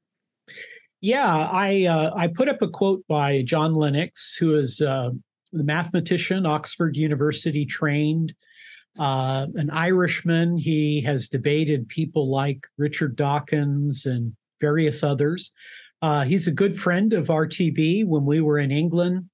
Yeah, 1.01 1.49
I 1.51 1.85
uh, 1.87 2.13
I 2.15 2.29
put 2.29 2.49
up 2.49 2.63
a 2.63 2.69
quote 2.69 3.05
by 3.09 3.43
John 3.43 3.73
Lennox, 3.73 4.37
who 4.37 4.57
is 4.57 4.81
uh, 4.81 5.11
the 5.53 5.65
mathematician, 5.65 6.47
Oxford 6.47 6.97
University 6.97 7.67
trained, 7.67 8.33
uh, 8.99 9.47
an 9.55 9.71
Irishman. 9.71 10.57
He 10.57 11.01
has 11.03 11.29
debated 11.29 11.89
people 11.89 12.31
like 12.31 12.67
Richard 12.79 13.17
Dawkins 13.17 14.07
and 14.07 14.35
various 14.61 15.03
others. 15.03 15.53
Uh, 16.03 16.25
he's 16.25 16.47
a 16.47 16.53
good 16.53 16.79
friend 16.79 17.13
of 17.13 17.29
RTB. 17.29 18.07
When 18.07 18.25
we 18.25 18.41
were 18.41 18.59
in 18.59 18.71
England, 18.71 19.29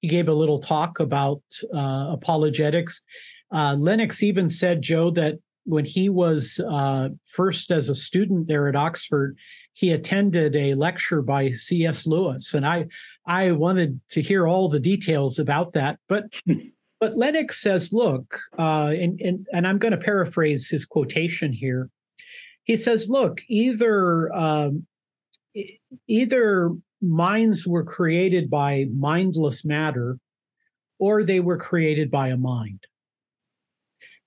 he 0.00 0.08
gave 0.08 0.28
a 0.28 0.34
little 0.34 0.58
talk 0.58 1.00
about 1.00 1.42
uh, 1.74 2.08
apologetics. 2.10 3.02
Uh, 3.50 3.74
Lennox 3.78 4.22
even 4.22 4.50
said, 4.50 4.82
Joe, 4.82 5.10
that 5.10 5.38
when 5.64 5.84
he 5.84 6.08
was 6.08 6.60
uh, 6.68 7.08
first 7.26 7.70
as 7.70 7.88
a 7.88 7.94
student 7.94 8.48
there 8.48 8.68
at 8.68 8.76
Oxford, 8.76 9.36
he 9.74 9.92
attended 9.92 10.56
a 10.56 10.74
lecture 10.74 11.22
by 11.22 11.50
C.S. 11.50 12.06
Lewis, 12.06 12.52
and 12.52 12.66
I 12.66 12.86
I 13.26 13.52
wanted 13.52 14.00
to 14.10 14.20
hear 14.20 14.46
all 14.46 14.68
the 14.68 14.80
details 14.80 15.38
about 15.38 15.72
that, 15.74 15.98
but. 16.08 16.24
But 17.02 17.16
Lennox 17.16 17.60
says, 17.60 17.92
look, 17.92 18.38
uh, 18.56 18.92
and, 18.92 19.20
and, 19.20 19.44
and 19.52 19.66
I'm 19.66 19.78
going 19.78 19.90
to 19.90 19.98
paraphrase 19.98 20.70
his 20.70 20.84
quotation 20.84 21.52
here. 21.52 21.90
He 22.62 22.76
says, 22.76 23.10
look, 23.10 23.40
either 23.48 24.32
um, 24.32 24.86
either 26.06 26.70
minds 27.00 27.66
were 27.66 27.82
created 27.82 28.48
by 28.48 28.86
mindless 28.96 29.64
matter, 29.64 30.18
or 31.00 31.24
they 31.24 31.40
were 31.40 31.58
created 31.58 32.08
by 32.08 32.28
a 32.28 32.36
mind. 32.36 32.84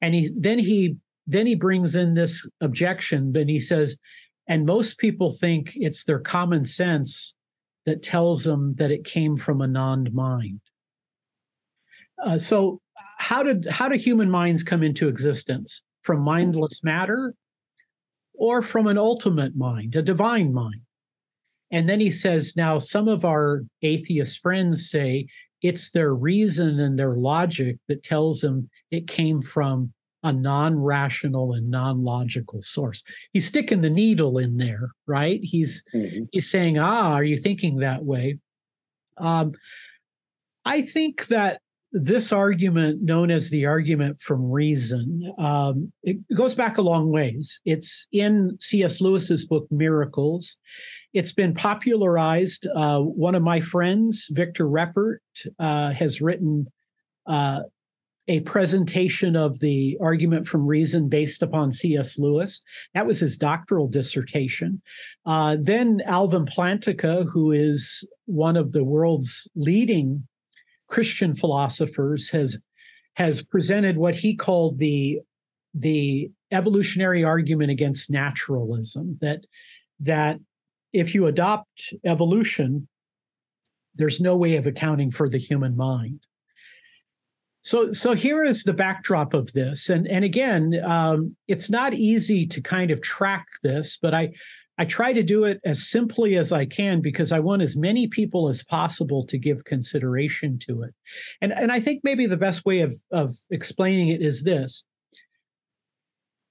And 0.01 0.13
he 0.13 0.29
then 0.37 0.59
he 0.59 0.97
then 1.25 1.47
he 1.47 1.55
brings 1.55 1.95
in 1.95 2.13
this 2.13 2.45
objection, 2.59 3.31
but 3.31 3.47
he 3.47 3.61
says, 3.61 3.97
and 4.49 4.65
most 4.65 4.97
people 4.97 5.31
think 5.31 5.71
it's 5.75 6.03
their 6.03 6.19
common 6.19 6.65
sense 6.65 7.35
that 7.85 8.03
tells 8.03 8.43
them 8.43 8.75
that 8.75 8.91
it 8.91 9.05
came 9.05 9.37
from 9.37 9.61
a 9.61 9.67
non-mind. 9.67 10.59
Uh, 12.23 12.37
so 12.37 12.81
how 13.17 13.43
did 13.43 13.65
how 13.65 13.87
do 13.87 13.95
human 13.95 14.29
minds 14.29 14.63
come 14.63 14.83
into 14.83 15.07
existence? 15.07 15.83
From 16.03 16.21
mindless 16.21 16.83
matter 16.83 17.33
or 18.35 18.61
from 18.61 18.85
an 18.87 18.97
ultimate 18.97 19.55
mind 19.55 19.95
a 19.95 20.01
divine 20.01 20.53
mind? 20.53 20.81
And 21.71 21.89
then 21.89 21.99
he 21.99 22.11
says 22.11 22.55
now 22.55 22.79
some 22.79 23.07
of 23.07 23.25
our 23.25 23.63
atheist 23.81 24.39
friends 24.39 24.89
say 24.89 25.27
it's 25.61 25.91
their 25.91 26.13
reason 26.13 26.79
and 26.79 26.99
their 26.99 27.15
logic 27.15 27.77
that 27.87 28.03
tells 28.03 28.41
them 28.41 28.69
it 28.91 29.07
came 29.07 29.41
from 29.41 29.93
a 30.21 30.31
non-rational 30.31 31.53
and 31.53 31.69
non-logical 31.69 32.61
source. 32.61 33.03
He's 33.31 33.47
sticking 33.47 33.81
the 33.81 33.89
needle 33.89 34.37
in 34.37 34.57
there 34.57 34.91
right? 35.07 35.39
He's 35.41 35.83
mm-hmm. 35.93 36.25
he's 36.31 36.49
saying 36.49 36.77
ah 36.77 37.13
are 37.13 37.23
you 37.23 37.37
thinking 37.37 37.77
that 37.77 38.03
way? 38.03 38.39
Um, 39.17 39.53
i 40.65 40.81
think 40.81 41.27
that 41.27 41.61
this 41.97 42.33
argument, 42.33 43.01
known 43.01 43.31
as 43.31 43.49
the 43.49 43.65
argument 43.65 44.19
from 44.19 44.51
reason, 44.51 45.33
um, 45.37 45.93
it 46.03 46.17
goes 46.35 46.53
back 46.53 46.77
a 46.77 46.81
long 46.81 47.09
ways. 47.09 47.61
It's 47.63 48.05
in 48.11 48.57
C.S. 48.59 48.99
Lewis's 48.99 49.45
book 49.45 49.65
Miracles. 49.71 50.57
It's 51.13 51.31
been 51.31 51.53
popularized. 51.53 52.67
Uh, 52.75 52.99
one 52.99 53.33
of 53.33 53.43
my 53.43 53.61
friends, 53.61 54.27
Victor 54.29 54.65
Reppert, 54.65 55.19
uh, 55.57 55.91
has 55.91 56.19
written 56.19 56.67
uh, 57.27 57.61
a 58.27 58.41
presentation 58.41 59.37
of 59.37 59.61
the 59.61 59.97
argument 60.01 60.49
from 60.49 60.67
reason 60.67 61.07
based 61.07 61.41
upon 61.41 61.71
C.S. 61.71 62.19
Lewis. 62.19 62.61
That 62.93 63.07
was 63.07 63.21
his 63.21 63.37
doctoral 63.37 63.87
dissertation. 63.87 64.81
Uh, 65.25 65.55
then 65.61 66.01
Alvin 66.05 66.45
Plantinga, 66.45 67.25
who 67.31 67.53
is 67.53 68.05
one 68.25 68.57
of 68.57 68.73
the 68.73 68.83
world's 68.83 69.47
leading 69.55 70.27
Christian 70.87 71.33
philosophers 71.35 72.29
has 72.29 72.57
has 73.15 73.41
presented 73.41 73.97
what 73.97 74.15
he 74.15 74.35
called 74.35 74.79
the 74.79 75.19
the 75.73 76.31
evolutionary 76.51 77.23
argument 77.23 77.71
against 77.71 78.09
naturalism 78.09 79.17
that 79.21 79.45
that 79.99 80.39
if 80.93 81.13
you 81.13 81.27
adopt 81.27 81.93
evolution 82.05 82.87
there's 83.95 84.19
no 84.19 84.35
way 84.35 84.57
of 84.57 84.67
accounting 84.67 85.09
for 85.09 85.29
the 85.29 85.37
human 85.37 85.75
mind. 85.75 86.19
So 87.61 87.91
so 87.91 88.13
here 88.13 88.43
is 88.43 88.63
the 88.63 88.73
backdrop 88.73 89.33
of 89.33 89.53
this. 89.53 89.89
And 89.89 90.07
and 90.07 90.23
again 90.23 90.79
um, 90.85 91.35
it's 91.47 91.69
not 91.69 91.93
easy 91.93 92.45
to 92.47 92.61
kind 92.61 92.91
of 92.91 93.01
track 93.01 93.45
this 93.63 93.97
but 94.01 94.13
i 94.13 94.31
I 94.77 94.85
try 94.85 95.13
to 95.13 95.23
do 95.23 95.45
it 95.45 95.61
as 95.63 95.87
simply 95.87 96.35
as 96.37 96.51
I 96.51 96.65
can 96.65 97.01
because 97.01 97.31
I 97.31 97.39
want 97.39 97.61
as 97.61 97.77
many 97.77 98.07
people 98.07 98.49
as 98.49 98.63
possible 98.63 99.25
to 99.27 99.37
give 99.37 99.63
consideration 99.63 100.59
to 100.67 100.83
it. 100.83 100.93
And, 101.41 101.53
and 101.53 101.71
I 101.71 101.79
think 101.79 102.01
maybe 102.03 102.25
the 102.25 102.35
best 102.35 102.65
way 102.65 102.81
of, 102.81 102.95
of 103.11 103.37
explaining 103.49 104.09
it 104.09 104.21
is 104.21 104.43
this 104.43 104.83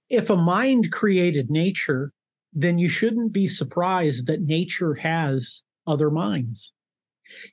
if 0.08 0.30
a 0.30 0.36
mind 0.36 0.92
created 0.92 1.50
nature, 1.50 2.12
then 2.52 2.78
you 2.78 2.88
shouldn't 2.88 3.32
be 3.32 3.48
surprised 3.48 4.26
that 4.26 4.42
nature 4.42 4.94
has 4.94 5.62
other 5.86 6.10
minds. 6.10 6.72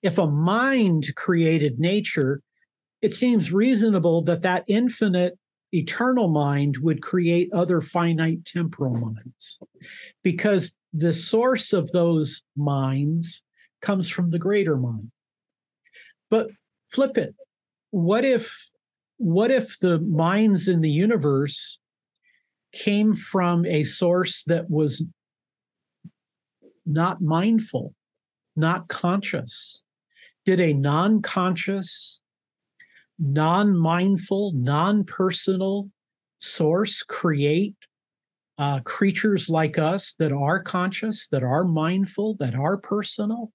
If 0.03 0.17
a 0.17 0.27
mind 0.27 1.15
created 1.15 1.79
nature, 1.79 2.41
it 3.01 3.13
seems 3.13 3.51
reasonable 3.51 4.21
that 4.23 4.43
that 4.43 4.63
infinite 4.67 5.39
eternal 5.73 6.27
mind 6.27 6.77
would 6.77 7.01
create 7.01 7.51
other 7.53 7.81
finite 7.81 8.45
temporal 8.45 8.93
minds 8.93 9.59
because 10.23 10.75
the 10.93 11.13
source 11.13 11.73
of 11.73 11.91
those 11.91 12.41
minds 12.55 13.43
comes 13.81 14.09
from 14.09 14.29
the 14.29 14.39
greater 14.39 14.77
mind. 14.77 15.11
But 16.29 16.49
flip 16.89 17.17
it. 17.17 17.35
What 17.91 18.23
if 18.25 18.69
what 19.17 19.51
if 19.51 19.77
the 19.79 19.99
minds 19.99 20.67
in 20.67 20.81
the 20.81 20.89
universe 20.89 21.77
came 22.73 23.13
from 23.13 23.65
a 23.65 23.83
source 23.83 24.43
that 24.45 24.69
was 24.69 25.05
not 26.85 27.21
mindful, 27.21 27.93
not 28.55 28.87
conscious? 28.87 29.83
Did 30.45 30.59
a 30.59 30.73
non 30.73 31.21
conscious, 31.21 32.20
non 33.21 33.77
mindful, 33.77 34.51
non 34.55 35.03
personal 35.05 35.89
source 36.39 37.03
create 37.03 37.75
uh, 38.57 38.79
creatures 38.81 39.49
like 39.49 39.77
us 39.77 40.15
that 40.19 40.31
are 40.31 40.61
conscious, 40.61 41.27
that 41.27 41.43
are 41.43 41.63
mindful, 41.63 42.35
that 42.39 42.55
are 42.55 42.77
personal? 42.77 43.51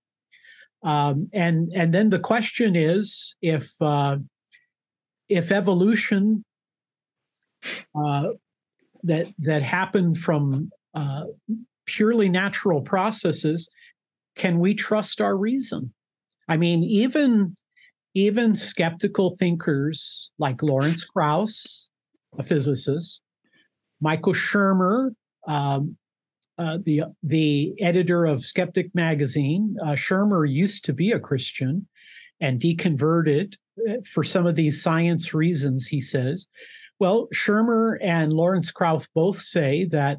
Um, 0.83 1.29
and 1.33 1.73
and 1.75 1.93
then 1.93 2.11
the 2.11 2.19
question 2.19 2.77
is 2.77 3.35
if 3.43 3.71
uh, 3.81 4.19
if 5.29 5.51
evolution 5.51 6.45
uh, 7.95 8.29
that 9.03 9.27
that 9.39 9.63
happened 9.63 10.19
from 10.19 10.71
uh, 10.95 11.25
purely 11.87 12.29
natural 12.29 12.83
processes, 12.83 13.69
can 14.37 14.61
we 14.61 14.75
trust 14.75 15.21
our 15.21 15.37
reason? 15.37 15.93
I 16.49 16.57
mean, 16.57 16.85
even 16.85 17.57
even 18.17 18.57
skeptical 18.57 19.37
thinkers 19.37 20.31
like 20.39 20.63
Lawrence 20.63 21.05
Krauss, 21.05 21.91
a 22.39 22.43
physicist, 22.43 23.23
Michael 24.01 24.33
Shermer, 24.33 25.11
um, 25.47 25.99
uh, 26.57 26.79
the 26.83 27.03
the 27.23 27.75
editor 27.79 28.25
of 28.25 28.43
Skeptic 28.43 28.95
magazine, 28.95 29.77
uh, 29.83 29.91
Shermer 29.91 30.51
used 30.51 30.83
to 30.87 30.95
be 30.95 31.13
a 31.13 31.21
Christian 31.21 31.89
and 32.41 32.59
deconverted 32.59 33.57
uh, 33.87 33.97
for 34.11 34.25
some 34.25 34.47
of 34.47 34.55
these 34.55 34.83
science 34.83 35.35
reasons. 35.35 35.87
He 35.87 36.01
says, 36.01 36.47
well, 36.99 37.29
Shermer 37.35 37.99
and 38.01 38.33
Lawrence 38.33 38.73
Krauss 38.73 39.09
both 39.15 39.41
say 39.41 39.85
that 39.91 40.17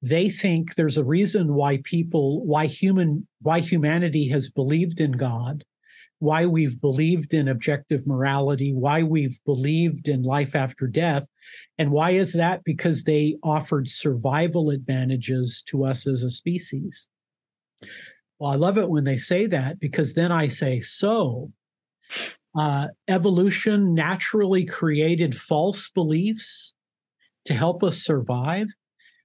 they 0.00 0.30
think 0.30 0.76
there's 0.76 0.96
a 0.96 1.04
reason 1.04 1.54
why 1.54 1.78
people, 1.82 2.46
why 2.46 2.66
human, 2.66 3.26
why 3.40 3.58
humanity 3.58 4.28
has 4.28 4.48
believed 4.48 5.00
in 5.00 5.10
God 5.10 5.64
why 6.22 6.46
we've 6.46 6.80
believed 6.80 7.34
in 7.34 7.48
objective 7.48 8.06
morality, 8.06 8.72
why 8.72 9.02
we've 9.02 9.40
believed 9.44 10.06
in 10.06 10.22
life 10.22 10.54
after 10.54 10.86
death. 10.86 11.26
And 11.78 11.90
why 11.90 12.10
is 12.10 12.32
that? 12.34 12.62
Because 12.62 13.02
they 13.02 13.38
offered 13.42 13.88
survival 13.88 14.70
advantages 14.70 15.64
to 15.66 15.84
us 15.84 16.06
as 16.06 16.22
a 16.22 16.30
species. 16.30 17.08
Well, 18.38 18.52
I 18.52 18.54
love 18.54 18.78
it 18.78 18.88
when 18.88 19.02
they 19.02 19.16
say 19.16 19.46
that 19.46 19.80
because 19.80 20.14
then 20.14 20.30
I 20.30 20.46
say, 20.46 20.78
so 20.78 21.50
uh, 22.56 22.86
evolution 23.08 23.92
naturally 23.92 24.64
created 24.64 25.36
false 25.36 25.88
beliefs 25.88 26.72
to 27.46 27.54
help 27.54 27.82
us 27.82 27.98
survive. 27.98 28.68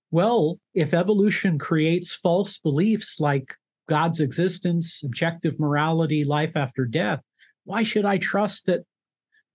Well, 0.09 0.59
if 0.73 0.95
evolution 0.95 1.59
creates 1.59 2.11
false 2.11 2.57
beliefs 2.57 3.19
like 3.19 3.53
God's 3.87 4.19
existence, 4.19 5.01
objective 5.03 5.59
morality, 5.59 6.23
life 6.23 6.55
after 6.55 6.85
death, 6.85 7.21
why 7.63 7.83
should 7.83 8.05
I 8.05 8.17
trust 8.17 8.65
that 8.65 8.83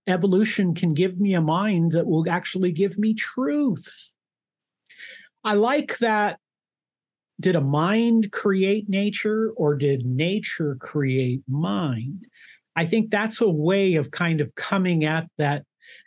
evolution 0.07 0.73
can 0.73 0.93
give 0.93 1.19
me 1.19 1.33
a 1.33 1.41
mind 1.41 1.91
that 1.93 2.07
will 2.07 2.29
actually 2.29 2.71
give 2.71 2.97
me 2.97 3.13
truth? 3.13 4.13
I 5.43 5.53
like 5.53 5.97
that. 5.99 6.39
Did 7.39 7.55
a 7.55 7.61
mind 7.61 8.31
create 8.31 8.87
nature 8.87 9.51
or 9.55 9.75
did 9.75 10.05
nature 10.05 10.77
create 10.79 11.41
mind? 11.47 12.27
I 12.75 12.85
think 12.85 13.09
that's 13.09 13.41
a 13.41 13.49
way 13.49 13.95
of 13.95 14.11
kind 14.11 14.41
of 14.41 14.55
coming 14.55 15.03
at 15.03 15.27
that 15.37 15.63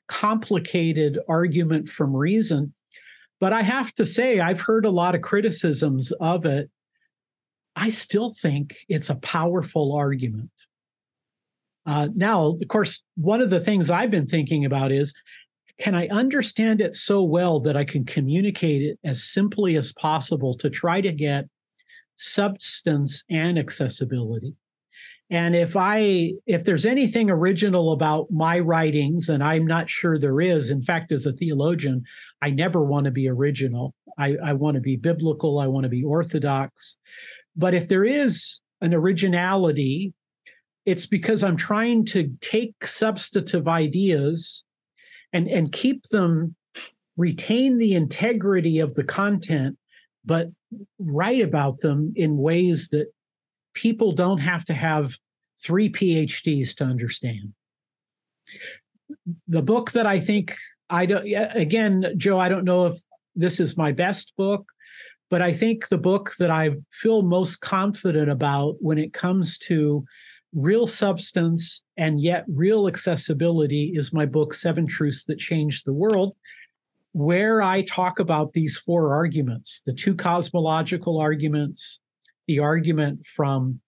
complicated 0.09 1.18
argument 1.29 1.89
from 1.89 2.14
reason. 2.14 2.72
But 3.41 3.53
I 3.53 3.62
have 3.62 3.93
to 3.95 4.07
say, 4.07 4.41
I've 4.41 4.61
heard 4.61 4.87
a 4.87 4.91
lot 4.91 5.14
of 5.14 5.22
criticisms 5.22 6.12
of 6.20 6.47
it 6.47 6.70
I 7.77 7.91
still 7.91 8.33
think 8.33 8.74
it's 8.89 9.11
a 9.11 9.16
powerful 9.16 9.95
argument. 9.95 10.51
Uh, 11.85 12.09
now, 12.14 12.47
of 12.47 12.68
course, 12.68 13.03
one 13.16 13.41
of 13.41 13.51
the 13.51 13.61
things 13.61 13.91
I've 13.91 14.11
been 14.11 14.27
thinking 14.27 14.64
about 14.64 14.91
is 14.91 15.14
can 15.79 15.95
I 15.95 16.09
understand 16.09 16.81
it 16.81 16.97
so 16.97 17.22
well 17.22 17.61
that 17.61 17.77
I 17.77 17.85
can 17.85 18.05
communicate 18.05 18.81
it 18.81 18.99
as 19.05 19.22
simply 19.22 19.77
as 19.77 19.93
possible 19.93 20.55
to 20.57 20.70
try 20.70 21.03
to 21.03 21.12
get 21.12 21.49
substance 22.16 23.24
and 23.31 23.59
accessibility? 23.59 24.55
And 25.29 25.55
if 25.55 25.77
I 25.77 26.33
if 26.47 26.64
there's 26.64 26.87
anything 26.87 27.31
original 27.31 27.93
about 27.93 28.31
my 28.31 28.59
writings, 28.61 29.29
and 29.29 29.43
I'm 29.43 29.66
not 29.66 29.91
sure 29.91 30.18
there 30.18 30.41
is, 30.41 30.70
in 30.70 30.83
fact, 30.83 31.12
as 31.12 31.27
a 31.27 31.33
theologian, 31.33 32.05
I 32.41 32.51
never 32.51 32.83
want 32.83 33.05
to 33.05 33.11
be 33.11 33.29
original. 33.29 33.93
I, 34.18 34.37
I 34.43 34.53
want 34.53 34.77
to 34.77 34.81
be 34.81 34.97
biblical. 34.97 35.59
I 35.59 35.66
want 35.66 35.85
to 35.85 35.91
be 35.91 36.05
orthodox. 36.05 36.97
But 37.57 37.75
if 37.75 37.89
there 37.89 38.05
is 38.05 38.61
an 38.81 38.95
originality, 38.95 40.13
it's 40.85 41.07
because 41.07 41.43
I'm 41.43 41.57
trying 41.57 42.05
to 42.07 42.33
take 42.41 42.87
substantive 42.87 43.67
ideas 43.67 44.65
and, 45.33 45.49
and 45.49 45.73
keep 45.73 46.05
them, 46.09 46.55
retain 47.17 47.79
the 47.79 47.95
integrity 47.95 48.79
of 48.79 48.95
the 48.95 49.05
content, 49.05 49.79
but 50.25 50.49
write 50.99 51.41
about 51.41 51.81
them 51.81 52.13
in 52.15 52.37
ways 52.37 52.91
that 52.91 53.07
people 53.75 54.13
don't 54.13 54.39
have 54.39 54.65
to 54.67 54.75
have 54.75 55.17
three 55.63 55.91
PhDs 55.91 56.75
to 56.77 56.85
understand. 56.85 57.55
The 59.49 59.63
book 59.63 59.93
that 59.93 60.07
I 60.07 60.21
think 60.21 60.57
I 60.89 61.07
don't, 61.07 61.27
again, 61.55 62.15
Joe, 62.17 62.39
I 62.39 62.49
don't 62.49 62.65
know 62.65 62.87
if 62.87 63.01
this 63.35 63.61
is 63.61 63.77
my 63.77 63.93
best 63.93 64.33
book, 64.37 64.67
but 65.31 65.43
I 65.43 65.53
think 65.53 65.89
the 65.89 65.99
book 65.99 66.35
that 66.39 66.51
I 66.51 66.70
feel 66.93 67.22
most 67.22 67.61
confident 67.61 68.31
about 68.31 68.77
when 68.81 68.99
it 68.99 69.12
comes 69.12 69.59
to 69.59 70.05
real 70.55 70.87
substance 70.87 71.83
and 71.97 72.20
yet 72.20 72.45
real 72.49 72.87
accessibility 72.87 73.93
is 73.95 74.12
my 74.12 74.24
book, 74.24 74.55
Seven 74.55 74.87
Truths 74.87 75.24
That 75.24 75.39
Changed 75.39 75.85
the 75.85 75.93
World, 75.93 76.35
where 77.12 77.61
I 77.61 77.83
talk 77.83 78.18
about 78.18 78.53
these 78.53 78.79
four 78.79 79.14
arguments 79.14 79.81
the 79.85 79.93
two 79.93 80.14
cosmological 80.14 81.18
arguments, 81.18 82.01
the 82.47 82.59
argument 82.61 83.27
from 83.27 83.81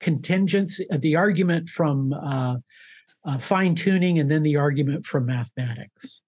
contingency, 0.00 0.86
uh, 0.90 0.98
the 0.98 1.16
argument 1.16 1.68
from 1.68 2.12
uh, 2.12 2.56
uh, 3.24 3.38
fine 3.38 3.74
tuning, 3.74 4.18
and 4.18 4.30
then 4.30 4.42
the 4.42 4.56
argument 4.56 5.06
from 5.06 5.26
mathematics. 5.26 6.22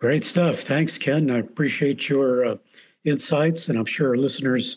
Great 0.00 0.24
stuff. 0.24 0.60
Thanks, 0.60 0.98
Ken. 0.98 1.30
I 1.30 1.38
appreciate 1.38 2.08
your 2.08 2.44
uh, 2.44 2.56
insights, 3.04 3.68
and 3.68 3.78
I'm 3.78 3.84
sure 3.84 4.10
our 4.10 4.16
listeners 4.16 4.76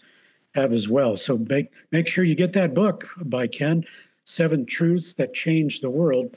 have 0.54 0.72
as 0.72 0.88
well. 0.88 1.16
So 1.16 1.38
make 1.38 1.72
make 1.92 2.08
sure 2.08 2.24
you 2.24 2.36
get 2.36 2.54
that 2.54 2.74
book 2.74 3.10
by 3.24 3.48
Ken, 3.48 3.86
Seven 4.26 4.66
Truths 4.66 5.14
That 5.14 5.34
Changed 5.34 5.82
the 5.82 5.90
World. 5.90 6.36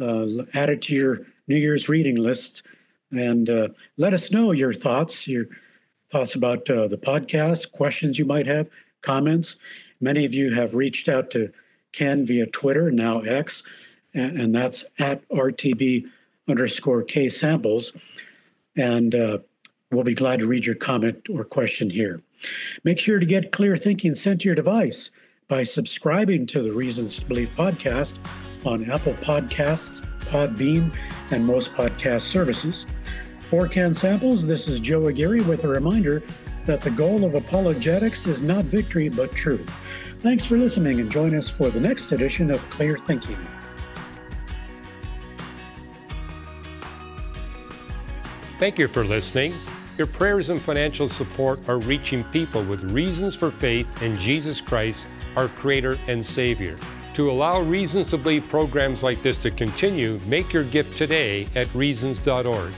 Uh, 0.00 0.26
add 0.54 0.70
it 0.70 0.82
to 0.82 0.94
your 0.94 1.26
New 1.48 1.56
Year's 1.56 1.88
reading 1.88 2.16
list, 2.16 2.62
and 3.10 3.50
uh, 3.50 3.68
let 3.96 4.14
us 4.14 4.30
know 4.30 4.52
your 4.52 4.72
thoughts, 4.72 5.28
your 5.28 5.46
thoughts 6.10 6.34
about 6.34 6.68
uh, 6.70 6.88
the 6.88 6.98
podcast, 6.98 7.72
questions 7.72 8.18
you 8.18 8.24
might 8.24 8.46
have, 8.46 8.68
comments. 9.02 9.56
Many 10.00 10.24
of 10.24 10.34
you 10.34 10.52
have 10.54 10.74
reached 10.74 11.08
out 11.08 11.30
to 11.32 11.52
Ken 11.92 12.24
via 12.24 12.46
Twitter, 12.46 12.90
now 12.90 13.20
X, 13.20 13.62
and, 14.14 14.40
and 14.40 14.54
that's 14.54 14.84
at 14.98 15.28
RTB 15.28 16.08
underscore 16.48 17.02
K 17.02 17.28
samples. 17.28 17.92
And 18.76 19.14
uh, 19.14 19.38
we'll 19.90 20.04
be 20.04 20.14
glad 20.14 20.38
to 20.40 20.46
read 20.46 20.66
your 20.66 20.74
comment 20.74 21.28
or 21.30 21.44
question 21.44 21.90
here. 21.90 22.22
Make 22.84 22.98
sure 22.98 23.18
to 23.18 23.26
get 23.26 23.52
Clear 23.52 23.76
Thinking 23.76 24.14
sent 24.14 24.40
to 24.40 24.48
your 24.48 24.54
device 24.54 25.10
by 25.48 25.62
subscribing 25.62 26.46
to 26.46 26.62
the 26.62 26.72
Reasons 26.72 27.18
to 27.18 27.26
Believe 27.26 27.50
podcast 27.56 28.16
on 28.64 28.90
Apple 28.90 29.14
Podcasts, 29.14 30.06
Podbean, 30.20 30.96
and 31.30 31.46
most 31.46 31.72
podcast 31.74 32.22
services. 32.22 32.86
For 33.50 33.68
Ken 33.68 33.92
Samples, 33.92 34.46
this 34.46 34.66
is 34.66 34.80
Joe 34.80 35.08
Aguirre 35.08 35.42
with 35.42 35.64
a 35.64 35.68
reminder 35.68 36.22
that 36.66 36.80
the 36.80 36.90
goal 36.90 37.24
of 37.24 37.34
apologetics 37.34 38.26
is 38.26 38.42
not 38.42 38.64
victory 38.64 39.08
but 39.08 39.32
truth. 39.32 39.70
Thanks 40.22 40.44
for 40.44 40.56
listening 40.56 41.00
and 41.00 41.10
join 41.10 41.34
us 41.34 41.48
for 41.48 41.68
the 41.68 41.80
next 41.80 42.12
edition 42.12 42.50
of 42.50 42.60
Clear 42.70 42.96
Thinking. 42.96 43.36
Thank 48.62 48.78
you 48.78 48.86
for 48.86 49.04
listening. 49.04 49.54
Your 49.98 50.06
prayers 50.06 50.48
and 50.48 50.62
financial 50.62 51.08
support 51.08 51.58
are 51.68 51.78
reaching 51.78 52.22
people 52.22 52.62
with 52.62 52.92
reasons 52.92 53.34
for 53.34 53.50
faith 53.50 53.88
in 54.00 54.16
Jesus 54.20 54.60
Christ 54.60 55.02
our 55.34 55.48
Creator 55.48 55.98
and 56.06 56.24
Savior. 56.24 56.78
To 57.14 57.28
allow 57.28 57.60
Reasons 57.60 58.10
to 58.10 58.18
Believe 58.18 58.48
programs 58.48 59.02
like 59.02 59.20
this 59.20 59.42
to 59.42 59.50
continue, 59.50 60.20
make 60.26 60.52
your 60.52 60.62
gift 60.62 60.96
today 60.96 61.48
at 61.56 61.74
Reasons.org. 61.74 62.72